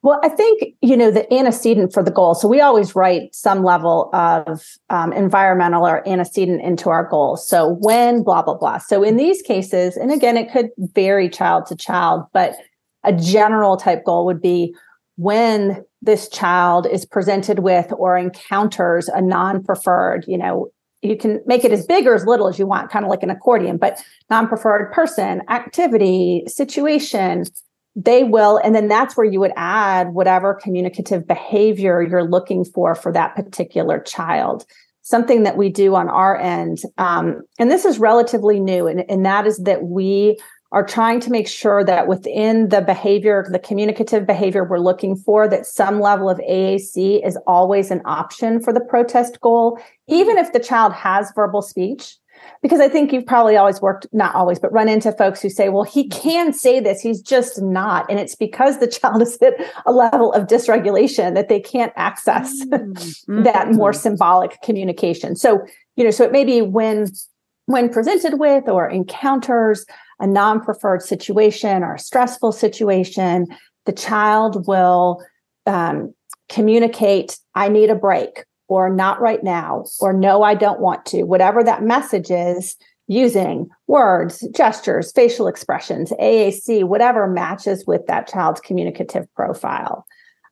well, 0.01 0.19
I 0.23 0.29
think, 0.29 0.61
you 0.81 0.95
know, 0.95 1.11
the 1.11 1.31
antecedent 1.33 1.93
for 1.93 2.01
the 2.01 2.11
goal. 2.11 2.33
So 2.33 2.47
we 2.47 2.61
always 2.61 2.95
write 2.95 3.35
some 3.35 3.65
level 3.65 4.09
of 4.13 4.63
um, 4.89 5.11
environmental 5.11 5.85
or 5.85 6.07
antecedent 6.07 6.61
into 6.61 6.89
our 6.89 7.05
goals. 7.09 7.45
So 7.45 7.75
when 7.81 8.23
blah, 8.23 8.41
blah, 8.41 8.55
blah. 8.55 8.77
So 8.77 9.03
in 9.03 9.17
these 9.17 9.41
cases, 9.41 9.97
and 9.97 10.09
again, 10.09 10.37
it 10.37 10.53
could 10.53 10.69
vary 10.77 11.27
child 11.27 11.65
to 11.65 11.75
child, 11.75 12.23
but 12.31 12.55
a 13.03 13.11
general 13.11 13.75
type 13.75 14.05
goal 14.05 14.25
would 14.25 14.41
be 14.41 14.73
when 15.17 15.83
this 16.01 16.29
child 16.29 16.87
is 16.87 17.05
presented 17.05 17.59
with 17.59 17.91
or 17.97 18.17
encounters 18.17 19.07
a 19.09 19.21
non-preferred, 19.21 20.25
you 20.27 20.37
know, 20.37 20.71
you 21.01 21.15
can 21.15 21.41
make 21.45 21.63
it 21.63 21.71
as 21.71 21.85
big 21.85 22.07
or 22.07 22.13
as 22.13 22.25
little 22.25 22.47
as 22.47 22.59
you 22.59 22.67
want, 22.67 22.91
kind 22.91 23.05
of 23.05 23.09
like 23.09 23.23
an 23.23 23.29
accordion, 23.29 23.77
but 23.77 24.01
non-preferred 24.29 24.91
person, 24.91 25.41
activity, 25.49 26.43
situation, 26.47 27.45
they 27.95 28.23
will 28.23 28.57
and 28.57 28.75
then 28.75 28.87
that's 28.87 29.17
where 29.17 29.25
you 29.25 29.39
would 29.39 29.51
add 29.55 30.13
whatever 30.13 30.53
communicative 30.53 31.27
behavior 31.27 32.01
you're 32.01 32.23
looking 32.23 32.63
for 32.63 32.95
for 32.95 33.11
that 33.11 33.35
particular 33.35 33.99
child. 33.99 34.65
Something 35.01 35.43
that 35.43 35.57
we 35.57 35.69
do 35.69 35.95
on 35.95 36.07
our 36.07 36.37
end 36.37 36.79
um, 36.97 37.41
and 37.57 37.71
this 37.71 37.85
is 37.85 37.97
relatively 37.97 38.59
new 38.59 38.87
and, 38.87 39.09
and 39.09 39.25
that 39.25 39.47
is 39.47 39.57
that 39.59 39.83
we 39.83 40.37
are 40.71 40.85
trying 40.85 41.19
to 41.19 41.31
make 41.31 41.47
sure 41.47 41.83
that 41.83 42.07
within 42.07 42.69
the 42.69 42.81
behavior, 42.81 43.45
the 43.49 43.59
communicative 43.59 44.27
behavior 44.27 44.63
we're 44.63 44.77
looking 44.77 45.15
for, 45.15 45.47
that 45.47 45.65
some 45.65 45.99
level 45.99 46.29
of 46.29 46.37
AAC 46.39 47.25
is 47.25 47.37
always 47.47 47.89
an 47.89 48.01
option 48.05 48.61
for 48.61 48.71
the 48.71 48.79
protest 48.79 49.41
goal, 49.41 49.79
even 50.07 50.37
if 50.37 50.53
the 50.53 50.59
child 50.59 50.93
has 50.93 51.31
verbal 51.35 51.61
speech. 51.61 52.17
Because 52.61 52.79
I 52.79 52.87
think 52.87 53.11
you've 53.11 53.25
probably 53.25 53.57
always 53.57 53.81
worked, 53.81 54.07
not 54.13 54.33
always, 54.33 54.59
but 54.59 54.71
run 54.71 54.87
into 54.87 55.11
folks 55.11 55.41
who 55.41 55.49
say, 55.49 55.67
well, 55.67 55.83
he 55.83 56.07
can 56.07 56.53
say 56.53 56.79
this, 56.79 57.01
he's 57.01 57.21
just 57.21 57.61
not. 57.61 58.05
And 58.09 58.17
it's 58.17 58.35
because 58.35 58.79
the 58.79 58.87
child 58.87 59.21
is 59.21 59.37
at 59.41 59.55
a 59.85 59.91
level 59.91 60.31
of 60.31 60.47
dysregulation 60.47 61.33
that 61.33 61.49
they 61.49 61.59
can't 61.59 61.91
access 61.97 62.63
mm-hmm. 62.65 63.43
that 63.43 63.73
more 63.73 63.91
symbolic 63.91 64.61
communication. 64.61 65.35
So, 65.35 65.65
you 65.97 66.05
know, 66.05 66.11
so 66.11 66.23
it 66.23 66.31
may 66.31 66.45
be 66.45 66.61
when 66.61 67.07
when 67.69 67.87
presented 67.87 68.39
with 68.39 68.67
or 68.67 68.89
encounters 68.89 69.85
a 70.19 70.25
non 70.25 70.59
preferred 70.59 71.03
situation 71.03 71.83
or 71.83 71.93
a 71.93 71.99
stressful 71.99 72.51
situation, 72.51 73.45
the 73.85 73.91
child 73.91 74.65
will 74.67 75.23
um, 75.67 76.11
communicate, 76.49 77.37
I 77.53 77.69
need 77.69 77.91
a 77.91 77.95
break, 77.95 78.43
or 78.69 78.89
not 78.89 79.21
right 79.21 79.43
now, 79.43 79.85
or 79.99 80.13
no, 80.13 80.41
I 80.41 80.55
don't 80.55 80.79
want 80.79 81.05
to, 81.07 81.23
whatever 81.23 81.63
that 81.63 81.83
message 81.83 82.31
is, 82.31 82.75
using 83.07 83.69
words, 83.85 84.47
gestures, 84.49 85.11
facial 85.11 85.47
expressions, 85.47 86.11
AAC, 86.19 86.85
whatever 86.85 87.27
matches 87.27 87.85
with 87.85 88.07
that 88.07 88.27
child's 88.27 88.61
communicative 88.61 89.31
profile. 89.35 90.07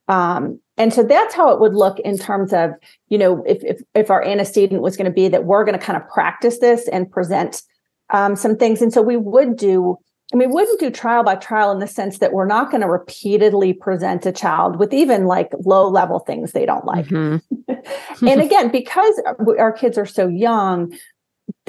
Um, 0.07 0.59
and 0.77 0.93
so 0.93 1.03
that's 1.03 1.33
how 1.33 1.51
it 1.51 1.59
would 1.59 1.73
look 1.73 1.99
in 1.99 2.17
terms 2.17 2.53
of, 2.53 2.71
you 3.09 3.17
know, 3.17 3.43
if 3.45 3.63
if, 3.63 3.81
if 3.95 4.11
our 4.11 4.23
antecedent 4.23 4.81
was 4.81 4.95
going 4.95 5.05
to 5.05 5.11
be 5.11 5.27
that 5.27 5.45
we're 5.45 5.65
going 5.65 5.77
to 5.77 5.83
kind 5.83 6.01
of 6.01 6.07
practice 6.09 6.59
this 6.59 6.87
and 6.87 7.11
present 7.11 7.63
um, 8.11 8.35
some 8.35 8.55
things. 8.55 8.81
And 8.81 8.93
so 8.93 9.01
we 9.01 9.17
would 9.17 9.57
do, 9.57 9.97
and 10.31 10.39
we 10.39 10.47
wouldn't 10.47 10.79
do 10.79 10.91
trial 10.91 11.23
by 11.23 11.35
trial 11.35 11.71
in 11.71 11.79
the 11.79 11.87
sense 11.87 12.19
that 12.19 12.31
we're 12.31 12.45
not 12.45 12.69
going 12.69 12.81
to 12.81 12.89
repeatedly 12.89 13.73
present 13.73 14.25
a 14.25 14.31
child 14.31 14.77
with 14.77 14.93
even 14.93 15.25
like 15.25 15.51
low 15.65 15.89
level 15.89 16.19
things 16.19 16.51
they 16.51 16.65
don't 16.65 16.85
like. 16.85 17.07
Mm-hmm. 17.07 18.25
and 18.27 18.41
again, 18.41 18.69
because 18.69 19.21
our 19.57 19.71
kids 19.71 19.97
are 19.97 20.05
so 20.05 20.27
young, 20.27 20.93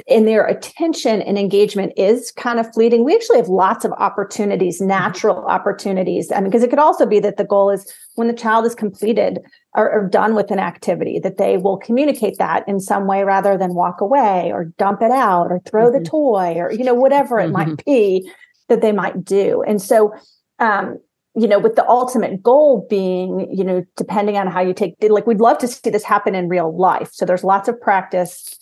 and 0.07 0.27
their 0.27 0.45
attention 0.45 1.21
and 1.21 1.37
engagement 1.37 1.93
is 1.97 2.31
kind 2.31 2.59
of 2.59 2.71
fleeting. 2.73 3.03
We 3.03 3.15
actually 3.15 3.37
have 3.37 3.47
lots 3.47 3.85
of 3.85 3.91
opportunities, 3.93 4.79
mm-hmm. 4.79 4.87
natural 4.87 5.45
opportunities. 5.45 6.31
I 6.31 6.35
mean, 6.35 6.45
because 6.45 6.63
it 6.63 6.69
could 6.69 6.79
also 6.79 7.05
be 7.05 7.19
that 7.19 7.37
the 7.37 7.43
goal 7.43 7.69
is 7.69 7.91
when 8.15 8.27
the 8.27 8.33
child 8.33 8.65
is 8.65 8.75
completed 8.75 9.39
or, 9.75 9.91
or, 9.91 10.09
done 10.09 10.35
with 10.35 10.51
an 10.51 10.59
activity, 10.59 11.19
that 11.19 11.37
they 11.37 11.57
will 11.57 11.77
communicate 11.77 12.37
that 12.37 12.67
in 12.67 12.79
some 12.79 13.05
way 13.05 13.23
rather 13.23 13.57
than 13.57 13.75
walk 13.75 14.01
away 14.01 14.51
or 14.51 14.65
dump 14.77 15.01
it 15.01 15.11
out 15.11 15.51
or 15.51 15.59
throw 15.65 15.89
mm-hmm. 15.89 16.03
the 16.03 16.09
toy 16.09 16.53
or, 16.57 16.71
you 16.71 16.83
know, 16.83 16.93
whatever 16.93 17.39
it 17.39 17.51
mm-hmm. 17.51 17.69
might 17.69 17.85
be 17.85 18.29
that 18.67 18.81
they 18.81 18.91
might 18.91 19.23
do. 19.23 19.63
And 19.63 19.81
so, 19.81 20.13
um, 20.59 20.99
you 21.35 21.47
know, 21.47 21.59
with 21.59 21.75
the 21.75 21.87
ultimate 21.87 22.41
goal 22.41 22.85
being, 22.89 23.47
you 23.51 23.63
know, 23.63 23.85
depending 23.95 24.37
on 24.37 24.47
how 24.47 24.61
you 24.61 24.73
take, 24.73 24.95
like, 25.01 25.27
we'd 25.27 25.39
love 25.39 25.57
to 25.59 25.67
see 25.67 25.89
this 25.89 26.03
happen 26.03 26.35
in 26.35 26.49
real 26.49 26.75
life. 26.75 27.09
So 27.13 27.25
there's 27.25 27.43
lots 27.43 27.69
of 27.69 27.79
practice. 27.79 28.57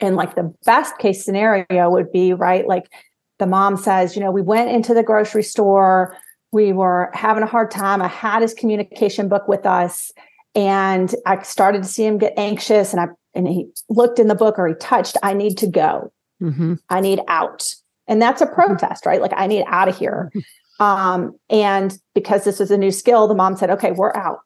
And 0.00 0.16
like 0.16 0.34
the 0.34 0.54
best 0.64 0.98
case 0.98 1.24
scenario 1.24 1.90
would 1.90 2.12
be, 2.12 2.32
right? 2.32 2.66
Like 2.66 2.90
the 3.38 3.46
mom 3.46 3.76
says, 3.76 4.14
you 4.14 4.22
know, 4.22 4.30
we 4.30 4.42
went 4.42 4.70
into 4.70 4.94
the 4.94 5.02
grocery 5.02 5.42
store, 5.42 6.16
we 6.52 6.72
were 6.72 7.10
having 7.12 7.42
a 7.42 7.46
hard 7.46 7.70
time. 7.70 8.00
I 8.00 8.08
had 8.08 8.42
his 8.42 8.54
communication 8.54 9.28
book 9.28 9.48
with 9.48 9.66
us, 9.66 10.12
and 10.54 11.14
I 11.26 11.42
started 11.42 11.82
to 11.82 11.88
see 11.88 12.04
him 12.04 12.18
get 12.18 12.34
anxious. 12.36 12.92
And 12.92 13.00
I 13.00 13.06
and 13.34 13.46
he 13.46 13.68
looked 13.88 14.18
in 14.18 14.28
the 14.28 14.34
book 14.34 14.58
or 14.58 14.66
he 14.66 14.74
touched, 14.74 15.16
I 15.22 15.34
need 15.34 15.58
to 15.58 15.66
go. 15.66 16.12
Mm-hmm. 16.42 16.74
I 16.88 17.00
need 17.00 17.20
out. 17.28 17.64
And 18.06 18.20
that's 18.22 18.40
a 18.40 18.46
mm-hmm. 18.46 18.54
protest, 18.54 19.06
right? 19.06 19.20
Like 19.20 19.32
I 19.36 19.46
need 19.46 19.64
out 19.66 19.88
of 19.88 19.98
here. 19.98 20.30
Mm-hmm. 20.34 20.82
Um, 20.82 21.38
and 21.50 21.98
because 22.14 22.44
this 22.44 22.58
was 22.58 22.70
a 22.70 22.78
new 22.78 22.90
skill, 22.90 23.28
the 23.28 23.34
mom 23.34 23.56
said, 23.56 23.70
okay, 23.70 23.92
we're 23.92 24.14
out. 24.14 24.38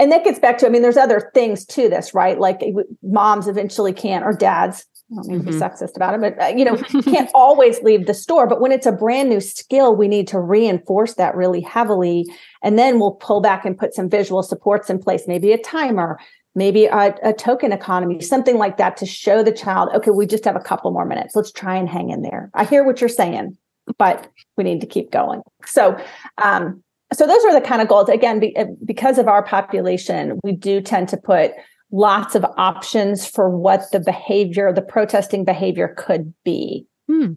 And 0.00 0.10
that 0.10 0.24
gets 0.24 0.38
back 0.38 0.56
to, 0.58 0.66
I 0.66 0.70
mean, 0.70 0.80
there's 0.80 0.96
other 0.96 1.30
things 1.34 1.66
to 1.66 1.90
this, 1.90 2.14
right? 2.14 2.40
Like 2.40 2.62
moms 3.02 3.46
eventually 3.46 3.92
can't, 3.92 4.24
or 4.24 4.32
dads, 4.32 4.86
I 5.12 5.16
don't 5.16 5.28
mean 5.28 5.38
to 5.40 5.44
be 5.44 5.50
mm-hmm. 5.52 5.62
sexist 5.62 5.94
about 5.94 6.14
it, 6.14 6.20
but 6.22 6.42
uh, 6.42 6.46
you 6.56 6.64
know, 6.64 6.76
can't 7.02 7.28
always 7.34 7.82
leave 7.82 8.06
the 8.06 8.14
store. 8.14 8.46
But 8.46 8.62
when 8.62 8.72
it's 8.72 8.86
a 8.86 8.92
brand 8.92 9.28
new 9.28 9.40
skill, 9.40 9.94
we 9.94 10.08
need 10.08 10.26
to 10.28 10.40
reinforce 10.40 11.14
that 11.14 11.36
really 11.36 11.60
heavily. 11.60 12.26
And 12.62 12.78
then 12.78 12.98
we'll 12.98 13.12
pull 13.12 13.42
back 13.42 13.66
and 13.66 13.76
put 13.76 13.92
some 13.92 14.08
visual 14.08 14.42
supports 14.42 14.88
in 14.88 15.00
place, 15.00 15.24
maybe 15.28 15.52
a 15.52 15.58
timer, 15.58 16.18
maybe 16.54 16.86
a, 16.86 17.14
a, 17.22 17.34
token 17.34 17.70
economy, 17.70 18.22
something 18.22 18.56
like 18.56 18.78
that 18.78 18.96
to 18.96 19.06
show 19.06 19.42
the 19.42 19.52
child, 19.52 19.90
okay, 19.94 20.10
we 20.10 20.26
just 20.26 20.44
have 20.46 20.56
a 20.56 20.60
couple 20.60 20.90
more 20.92 21.04
minutes. 21.04 21.36
Let's 21.36 21.52
try 21.52 21.76
and 21.76 21.88
hang 21.88 22.08
in 22.08 22.22
there. 22.22 22.50
I 22.54 22.64
hear 22.64 22.84
what 22.84 23.00
you're 23.00 23.08
saying, 23.08 23.58
but 23.98 24.30
we 24.56 24.64
need 24.64 24.80
to 24.80 24.86
keep 24.86 25.10
going. 25.10 25.42
So, 25.66 26.00
um, 26.38 26.82
so 27.12 27.26
those 27.26 27.44
are 27.44 27.52
the 27.52 27.66
kind 27.66 27.82
of 27.82 27.88
goals. 27.88 28.08
Again, 28.08 28.40
be, 28.40 28.56
uh, 28.56 28.66
because 28.84 29.18
of 29.18 29.26
our 29.28 29.42
population, 29.42 30.38
we 30.44 30.52
do 30.52 30.80
tend 30.80 31.08
to 31.08 31.16
put 31.16 31.52
lots 31.92 32.34
of 32.34 32.44
options 32.56 33.26
for 33.26 33.50
what 33.50 33.82
the 33.92 34.00
behavior, 34.00 34.72
the 34.72 34.82
protesting 34.82 35.44
behavior 35.44 35.94
could 35.98 36.32
be. 36.44 36.86
Hmm. 37.08 37.32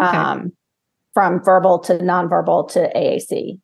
Okay. 0.00 0.16
Um, 0.16 0.52
from 1.12 1.42
verbal 1.42 1.80
to 1.80 1.98
nonverbal 1.98 2.70
to 2.72 2.90
AAC. 2.94 3.58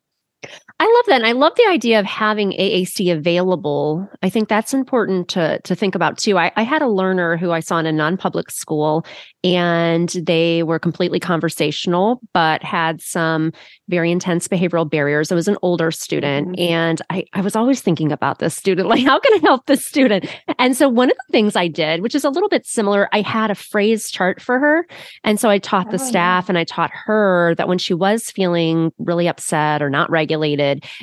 I 0.77 0.83
love 0.83 1.05
that. 1.07 1.21
And 1.21 1.25
I 1.25 1.31
love 1.31 1.53
the 1.55 1.67
idea 1.69 1.99
of 1.99 2.05
having 2.05 2.51
AAC 2.51 3.11
available. 3.13 4.09
I 4.21 4.29
think 4.29 4.49
that's 4.49 4.73
important 4.73 5.29
to, 5.29 5.61
to 5.61 5.73
think 5.73 5.95
about 5.95 6.17
too. 6.17 6.37
I, 6.37 6.51
I 6.57 6.63
had 6.63 6.81
a 6.81 6.89
learner 6.89 7.37
who 7.37 7.51
I 7.51 7.61
saw 7.61 7.77
in 7.77 7.85
a 7.85 7.93
non 7.93 8.17
public 8.17 8.51
school, 8.51 9.05
and 9.43 10.09
they 10.09 10.63
were 10.63 10.79
completely 10.79 11.19
conversational, 11.19 12.19
but 12.33 12.61
had 12.61 13.01
some 13.01 13.53
very 13.87 14.11
intense 14.11 14.49
behavioral 14.49 14.89
barriers. 14.89 15.31
I 15.31 15.35
was 15.35 15.47
an 15.47 15.57
older 15.61 15.91
student, 15.91 16.49
mm-hmm. 16.49 16.73
and 16.73 17.01
I, 17.09 17.23
I 17.31 17.39
was 17.39 17.55
always 17.55 17.79
thinking 17.79 18.11
about 18.11 18.39
this 18.39 18.55
student 18.55 18.89
like, 18.89 19.05
how 19.05 19.19
can 19.19 19.33
I 19.33 19.39
help 19.43 19.67
this 19.67 19.85
student? 19.85 20.25
And 20.59 20.75
so, 20.75 20.89
one 20.89 21.09
of 21.09 21.17
the 21.27 21.31
things 21.31 21.55
I 21.55 21.69
did, 21.69 22.01
which 22.01 22.15
is 22.15 22.25
a 22.25 22.29
little 22.29 22.49
bit 22.49 22.65
similar, 22.65 23.07
I 23.13 23.21
had 23.21 23.49
a 23.49 23.55
phrase 23.55 24.11
chart 24.11 24.41
for 24.41 24.59
her. 24.59 24.85
And 25.23 25.39
so, 25.39 25.49
I 25.49 25.57
taught 25.57 25.91
the 25.91 26.01
oh, 26.01 26.05
staff 26.05 26.45
yeah. 26.45 26.51
and 26.51 26.57
I 26.57 26.65
taught 26.65 26.91
her 26.93 27.55
that 27.55 27.69
when 27.69 27.77
she 27.77 27.93
was 27.93 28.29
feeling 28.31 28.91
really 28.97 29.29
upset 29.29 29.81
or 29.81 29.89
not 29.89 30.09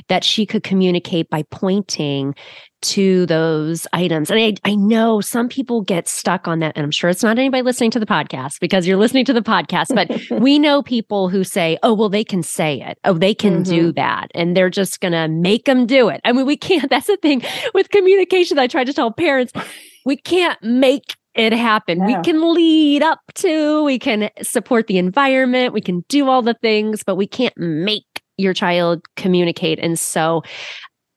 that 0.08 0.24
she 0.24 0.46
could 0.46 0.62
communicate 0.62 1.28
by 1.30 1.42
pointing 1.50 2.34
to 2.82 3.26
those 3.26 3.86
items. 3.92 4.30
And 4.30 4.38
I, 4.40 4.54
I 4.64 4.74
know 4.74 5.20
some 5.20 5.48
people 5.48 5.82
get 5.82 6.08
stuck 6.08 6.48
on 6.48 6.58
that. 6.58 6.72
And 6.76 6.84
I'm 6.84 6.90
sure 6.90 7.08
it's 7.08 7.22
not 7.22 7.38
anybody 7.38 7.62
listening 7.62 7.92
to 7.92 8.00
the 8.00 8.06
podcast 8.06 8.58
because 8.60 8.86
you're 8.86 8.96
listening 8.96 9.24
to 9.26 9.32
the 9.32 9.40
podcast, 9.40 9.94
but 9.94 10.10
we 10.40 10.58
know 10.58 10.82
people 10.82 11.28
who 11.28 11.44
say, 11.44 11.78
oh, 11.82 11.94
well, 11.94 12.08
they 12.08 12.24
can 12.24 12.42
say 12.42 12.80
it. 12.80 12.98
Oh, 13.04 13.14
they 13.14 13.34
can 13.34 13.62
mm-hmm. 13.62 13.74
do 13.74 13.92
that. 13.92 14.28
And 14.34 14.56
they're 14.56 14.70
just 14.70 15.00
going 15.00 15.12
to 15.12 15.28
make 15.28 15.64
them 15.64 15.86
do 15.86 16.08
it. 16.08 16.20
I 16.24 16.32
mean, 16.32 16.44
we 16.44 16.56
can't, 16.56 16.90
that's 16.90 17.06
the 17.06 17.16
thing 17.16 17.42
with 17.72 17.90
communication. 17.90 18.58
I 18.58 18.66
try 18.66 18.84
to 18.84 18.92
tell 18.92 19.12
parents, 19.12 19.52
we 20.04 20.16
can't 20.16 20.60
make 20.62 21.16
it 21.34 21.52
happen. 21.52 22.00
Yeah. 22.00 22.18
We 22.18 22.24
can 22.24 22.54
lead 22.54 23.02
up 23.02 23.20
to, 23.36 23.84
we 23.84 23.98
can 23.98 24.30
support 24.42 24.86
the 24.86 24.98
environment, 24.98 25.72
we 25.72 25.80
can 25.80 26.04
do 26.08 26.28
all 26.28 26.42
the 26.42 26.54
things, 26.54 27.02
but 27.04 27.16
we 27.16 27.26
can't 27.26 27.56
make 27.56 28.04
your 28.42 28.54
child 28.54 29.02
communicate. 29.16 29.78
And 29.78 29.98
so 29.98 30.42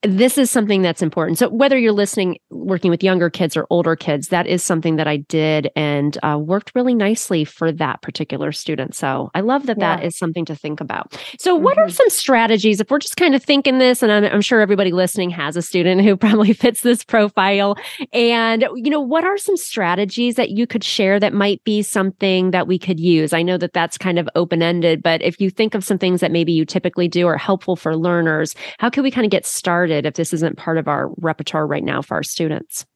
this 0.08 0.38
is 0.38 0.52
something 0.52 0.82
that's 0.82 1.02
important. 1.02 1.38
So 1.38 1.50
whether 1.50 1.78
you're 1.78 1.91
listening, 1.91 2.38
working 2.50 2.91
with 2.91 3.04
younger 3.04 3.30
kids 3.30 3.58
or 3.58 3.65
older 3.70 3.96
kids, 3.96 4.30
that 4.30 4.48
is 4.48 4.63
something 4.63 4.96
that 4.96 5.08
I 5.08 5.18
did 5.18 5.70
and 5.76 6.18
uh, 6.24 6.38
worked 6.38 6.72
really 6.76 6.94
nicely 6.94 7.44
for 7.46 7.72
that 7.72 8.02
particular 8.02 8.52
student. 8.52 8.96
So 8.96 9.32
I 9.34 9.41
love 9.41 9.65
that 9.65 9.78
yeah. 9.80 9.98
that 9.98 10.06
is 10.06 10.18
something 10.18 10.46
to 10.46 10.56
think 10.56 10.82
about. 10.82 11.20
So 11.39 11.56
what 11.56 11.78
mm-hmm. 11.78 11.88
are 11.88 11.89
some 11.89 12.10
strategies 12.10 12.80
if 12.80 12.89
we're 12.89 13.00
just 13.00 13.18
kind 13.18 13.36
of 13.36 13.44
thinking 13.44 13.80
this, 13.80 14.04
and 14.04 14.12
I'm, 14.12 14.24
I'm 14.26 14.41
sure 14.41 14.62
everybody 14.62 14.91
listening 14.91 15.30
has 15.32 15.58
a 15.58 15.62
student 15.62 16.02
who 16.02 16.15
probably 16.26 16.54
fits 16.54 16.82
this 16.82 17.04
profile, 17.04 17.78
and 18.13 18.65
you 18.76 18.89
know 18.89 19.02
what 19.02 19.24
are 19.24 19.38
some 19.38 19.58
strategies 19.58 20.36
that 20.36 20.52
you 20.52 20.68
could 20.68 20.84
share 20.84 21.20
that 21.20 21.34
might 21.34 21.63
be 21.63 21.82
something 21.82 22.52
that 22.52 22.68
we 22.68 22.78
could 22.78 23.00
use? 23.00 23.34
I 23.34 23.41
know 23.41 23.58
that 23.58 23.74
that's 23.74 23.98
kind 23.98 24.20
of 24.20 24.30
open 24.36 24.62
ended, 24.62 25.02
but 25.02 25.22
if 25.22 25.39
you 25.39 25.50
think 25.50 25.76
of 25.76 25.84
some 25.84 25.98
things 25.98 26.22
that 26.22 26.32
maybe 26.32 26.52
you 26.52 26.65
typically 26.65 27.08
do 27.08 27.28
are 27.28 27.38
helpful 27.38 27.76
for 27.76 27.96
learners, 27.96 28.56
how 28.80 28.89
can 28.89 29.04
we 29.04 29.12
kind 29.12 29.26
of 29.26 29.32
get 29.32 29.46
started? 29.46 29.95
If 30.04 30.16
this 30.16 30.34
isn't 30.34 30.58
part 30.58 30.80
of 30.80 30.88
our 30.88 31.12
repertoire 31.18 31.68
right 31.68 31.84
now 31.84 32.02
for 32.02 32.16
our 32.16 32.24
students? 32.24 32.88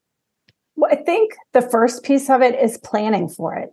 Well, 0.76 0.92
I 0.92 0.96
think 0.96 1.34
the 1.54 1.62
first 1.62 2.04
piece 2.04 2.30
of 2.30 2.42
it 2.42 2.60
is 2.60 2.80
planning 2.80 3.30
for 3.30 3.56
it. 3.56 3.70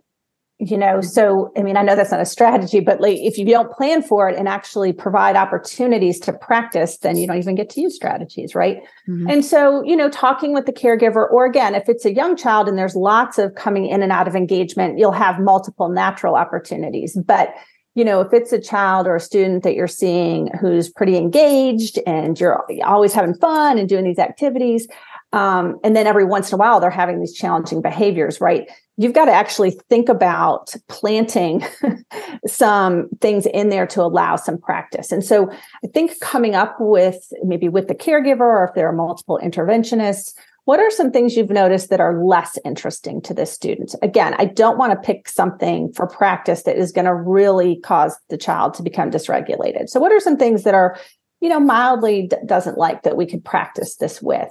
You 0.59 0.75
know, 0.75 1.01
so 1.01 1.51
I 1.55 1.61
mean, 1.61 1.77
I 1.77 1.83
know 1.83 1.95
that's 1.95 2.09
not 2.09 2.19
a 2.19 2.25
strategy, 2.25 2.79
but 2.79 2.99
like 2.99 3.17
if 3.19 3.37
you 3.37 3.45
don't 3.45 3.71
plan 3.71 4.01
for 4.01 4.27
it 4.27 4.35
and 4.35 4.47
actually 4.47 4.91
provide 4.91 5.35
opportunities 5.35 6.19
to 6.21 6.33
practice, 6.33 6.97
then 6.97 7.15
you 7.15 7.27
don't 7.27 7.37
even 7.37 7.53
get 7.53 7.69
to 7.71 7.81
use 7.81 7.95
strategies, 7.95 8.55
right? 8.55 8.81
Mm-hmm. 9.07 9.29
And 9.29 9.45
so, 9.45 9.83
you 9.83 9.95
know, 9.95 10.09
talking 10.09 10.55
with 10.55 10.65
the 10.65 10.73
caregiver, 10.73 11.31
or 11.31 11.45
again, 11.45 11.75
if 11.75 11.87
it's 11.87 12.05
a 12.05 12.13
young 12.13 12.35
child 12.35 12.67
and 12.67 12.75
there's 12.75 12.95
lots 12.95 13.37
of 13.37 13.53
coming 13.53 13.85
in 13.85 14.01
and 14.01 14.11
out 14.11 14.27
of 14.27 14.35
engagement, 14.35 14.97
you'll 14.97 15.11
have 15.11 15.39
multiple 15.39 15.89
natural 15.89 16.33
opportunities. 16.33 17.15
But 17.15 17.53
you 17.97 18.05
know, 18.05 18.21
if 18.21 18.31
it's 18.31 18.53
a 18.53 18.61
child 18.61 19.07
or 19.07 19.15
a 19.15 19.19
student 19.19 19.63
that 19.63 19.73
you're 19.73 19.87
seeing 19.87 20.51
who's 20.61 20.87
pretty 20.87 21.17
engaged 21.17 21.97
and 22.05 22.39
you're 22.39 22.63
always 22.85 23.11
having 23.11 23.33
fun 23.33 23.79
and 23.79 23.89
doing 23.89 24.03
these 24.03 24.19
activities, 24.19 24.87
um, 25.33 25.79
and 25.83 25.95
then 25.95 26.05
every 26.05 26.23
once 26.23 26.51
in 26.51 26.55
a 26.55 26.57
while 26.57 26.79
they're 26.79 26.91
having 26.91 27.19
these 27.19 27.33
challenging 27.33 27.81
behaviors, 27.81 28.39
right? 28.39 28.69
You've 28.97 29.13
got 29.13 29.25
to 29.25 29.31
actually 29.31 29.71
think 29.89 30.09
about 30.09 30.75
planting 30.89 31.65
some 32.45 33.09
things 33.19 33.47
in 33.47 33.69
there 33.69 33.87
to 33.87 34.03
allow 34.03 34.35
some 34.35 34.59
practice. 34.59 35.11
And 35.11 35.25
so 35.25 35.49
I 35.83 35.87
think 35.87 36.19
coming 36.19 36.53
up 36.53 36.75
with 36.79 37.33
maybe 37.43 37.67
with 37.67 37.87
the 37.87 37.95
caregiver 37.95 38.41
or 38.41 38.65
if 38.65 38.75
there 38.75 38.87
are 38.87 38.93
multiple 38.93 39.39
interventionists, 39.43 40.35
what 40.67 40.81
are 40.81 40.91
some 40.91 41.11
things 41.11 41.37
you've 41.37 41.49
noticed 41.49 41.89
that 41.91 42.01
are 42.01 42.21
less 42.21 42.59
interesting 42.65 43.21
to 43.21 43.33
this 43.33 43.53
student? 43.53 43.95
Again, 44.01 44.35
I 44.37 44.43
don't 44.43 44.77
want 44.77 44.91
to 44.91 44.99
pick 44.99 45.29
something 45.29 45.93
for 45.93 46.05
practice 46.07 46.63
that 46.63 46.75
is 46.75 46.91
going 46.91 47.05
to 47.05 47.15
really 47.15 47.79
cause 47.79 48.19
the 48.29 48.37
child 48.37 48.73
to 48.73 48.83
become 48.83 49.09
dysregulated. 49.09 49.87
So, 49.87 50.01
what 50.01 50.11
are 50.11 50.19
some 50.19 50.35
things 50.35 50.65
that 50.65 50.73
are, 50.73 50.97
you 51.39 51.47
know, 51.47 51.61
mildly 51.61 52.27
d- 52.27 52.35
doesn't 52.45 52.77
like 52.77 53.03
that 53.03 53.15
we 53.15 53.25
could 53.25 53.45
practice 53.45 53.95
this 53.95 54.21
with? 54.21 54.49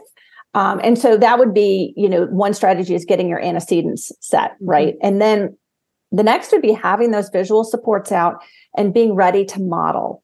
Um, 0.55 0.81
and 0.83 0.98
so 0.98 1.18
that 1.18 1.38
would 1.38 1.52
be, 1.52 1.92
you 1.98 2.09
know, 2.09 2.24
one 2.24 2.55
strategy 2.55 2.94
is 2.94 3.05
getting 3.05 3.29
your 3.29 3.42
antecedents 3.42 4.11
set, 4.20 4.52
mm-hmm. 4.52 4.70
right? 4.70 4.94
And 5.02 5.20
then 5.20 5.55
the 6.12 6.22
next 6.22 6.50
would 6.50 6.62
be 6.62 6.72
having 6.72 7.11
those 7.11 7.29
visual 7.29 7.62
supports 7.62 8.11
out 8.11 8.42
and 8.74 8.94
being 8.94 9.14
ready 9.14 9.44
to 9.44 9.61
model 9.61 10.22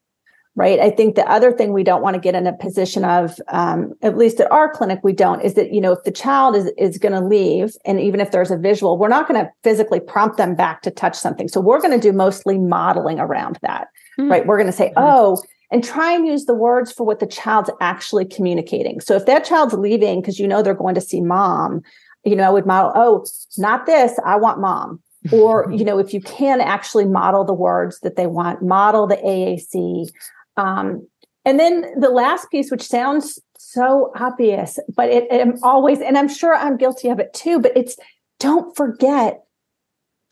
right? 0.54 0.78
I 0.80 0.90
think 0.90 1.14
the 1.14 1.28
other 1.30 1.50
thing 1.50 1.72
we 1.72 1.82
don't 1.82 2.02
want 2.02 2.14
to 2.14 2.20
get 2.20 2.34
in 2.34 2.46
a 2.46 2.52
position 2.52 3.04
of, 3.04 3.40
um, 3.48 3.94
at 4.02 4.18
least 4.18 4.38
at 4.38 4.50
our 4.52 4.70
clinic, 4.70 5.00
we 5.02 5.12
don't, 5.12 5.40
is 5.40 5.54
that, 5.54 5.72
you 5.72 5.80
know, 5.80 5.92
if 5.92 6.04
the 6.04 6.10
child 6.10 6.54
is, 6.54 6.70
is 6.76 6.98
going 6.98 7.12
to 7.12 7.26
leave, 7.26 7.74
and 7.86 7.98
even 7.98 8.20
if 8.20 8.32
there's 8.32 8.50
a 8.50 8.58
visual, 8.58 8.98
we're 8.98 9.08
not 9.08 9.26
going 9.26 9.42
to 9.42 9.50
physically 9.62 10.00
prompt 10.00 10.36
them 10.36 10.54
back 10.54 10.82
to 10.82 10.90
touch 10.90 11.16
something. 11.16 11.48
So 11.48 11.60
we're 11.60 11.80
going 11.80 11.98
to 11.98 12.00
do 12.00 12.12
mostly 12.12 12.58
modeling 12.58 13.18
around 13.18 13.58
that, 13.62 13.88
mm-hmm. 14.18 14.30
right? 14.30 14.46
We're 14.46 14.58
going 14.58 14.66
to 14.66 14.72
say, 14.72 14.88
mm-hmm. 14.88 14.98
oh, 14.98 15.42
and 15.70 15.82
try 15.82 16.12
and 16.12 16.26
use 16.26 16.44
the 16.44 16.54
words 16.54 16.92
for 16.92 17.04
what 17.04 17.18
the 17.18 17.26
child's 17.26 17.70
actually 17.80 18.26
communicating. 18.26 19.00
So 19.00 19.16
if 19.16 19.24
that 19.24 19.46
child's 19.46 19.72
leaving 19.72 20.20
because 20.20 20.38
you 20.38 20.46
know 20.46 20.62
they're 20.62 20.74
going 20.74 20.94
to 20.96 21.00
see 21.00 21.22
mom, 21.22 21.80
you 22.24 22.36
know, 22.36 22.44
I 22.44 22.50
would 22.50 22.66
model, 22.66 22.92
oh, 22.94 23.24
not 23.56 23.86
this, 23.86 24.12
I 24.24 24.36
want 24.36 24.60
mom. 24.60 25.00
or 25.32 25.66
you 25.72 25.84
know 25.84 25.98
if 25.98 26.12
you 26.12 26.20
can 26.20 26.60
actually 26.60 27.06
model 27.06 27.42
the 27.44 27.54
words 27.54 28.00
that 28.00 28.16
they 28.16 28.26
want 28.26 28.60
model 28.60 29.06
the 29.06 29.16
aac 29.16 30.10
um, 30.56 31.06
and 31.44 31.58
then 31.58 31.98
the 31.98 32.10
last 32.10 32.50
piece, 32.50 32.70
which 32.70 32.86
sounds 32.86 33.38
so 33.58 34.12
obvious, 34.16 34.78
but 34.94 35.10
it, 35.10 35.26
it 35.30 35.58
always, 35.62 36.00
and 36.00 36.16
I'm 36.16 36.28
sure 36.28 36.54
I'm 36.54 36.76
guilty 36.76 37.08
of 37.08 37.18
it 37.18 37.32
too, 37.32 37.58
but 37.60 37.72
it's 37.76 37.96
don't 38.38 38.76
forget 38.76 39.42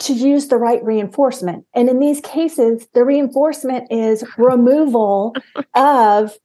to 0.01 0.13
use 0.13 0.49
the 0.49 0.57
right 0.57 0.83
reinforcement. 0.85 1.67
And 1.75 1.89
in 1.89 1.99
these 1.99 2.21
cases, 2.21 2.87
the 2.95 3.05
reinforcement 3.05 3.91
is 3.91 4.25
removal 4.39 5.35
of 5.75 6.37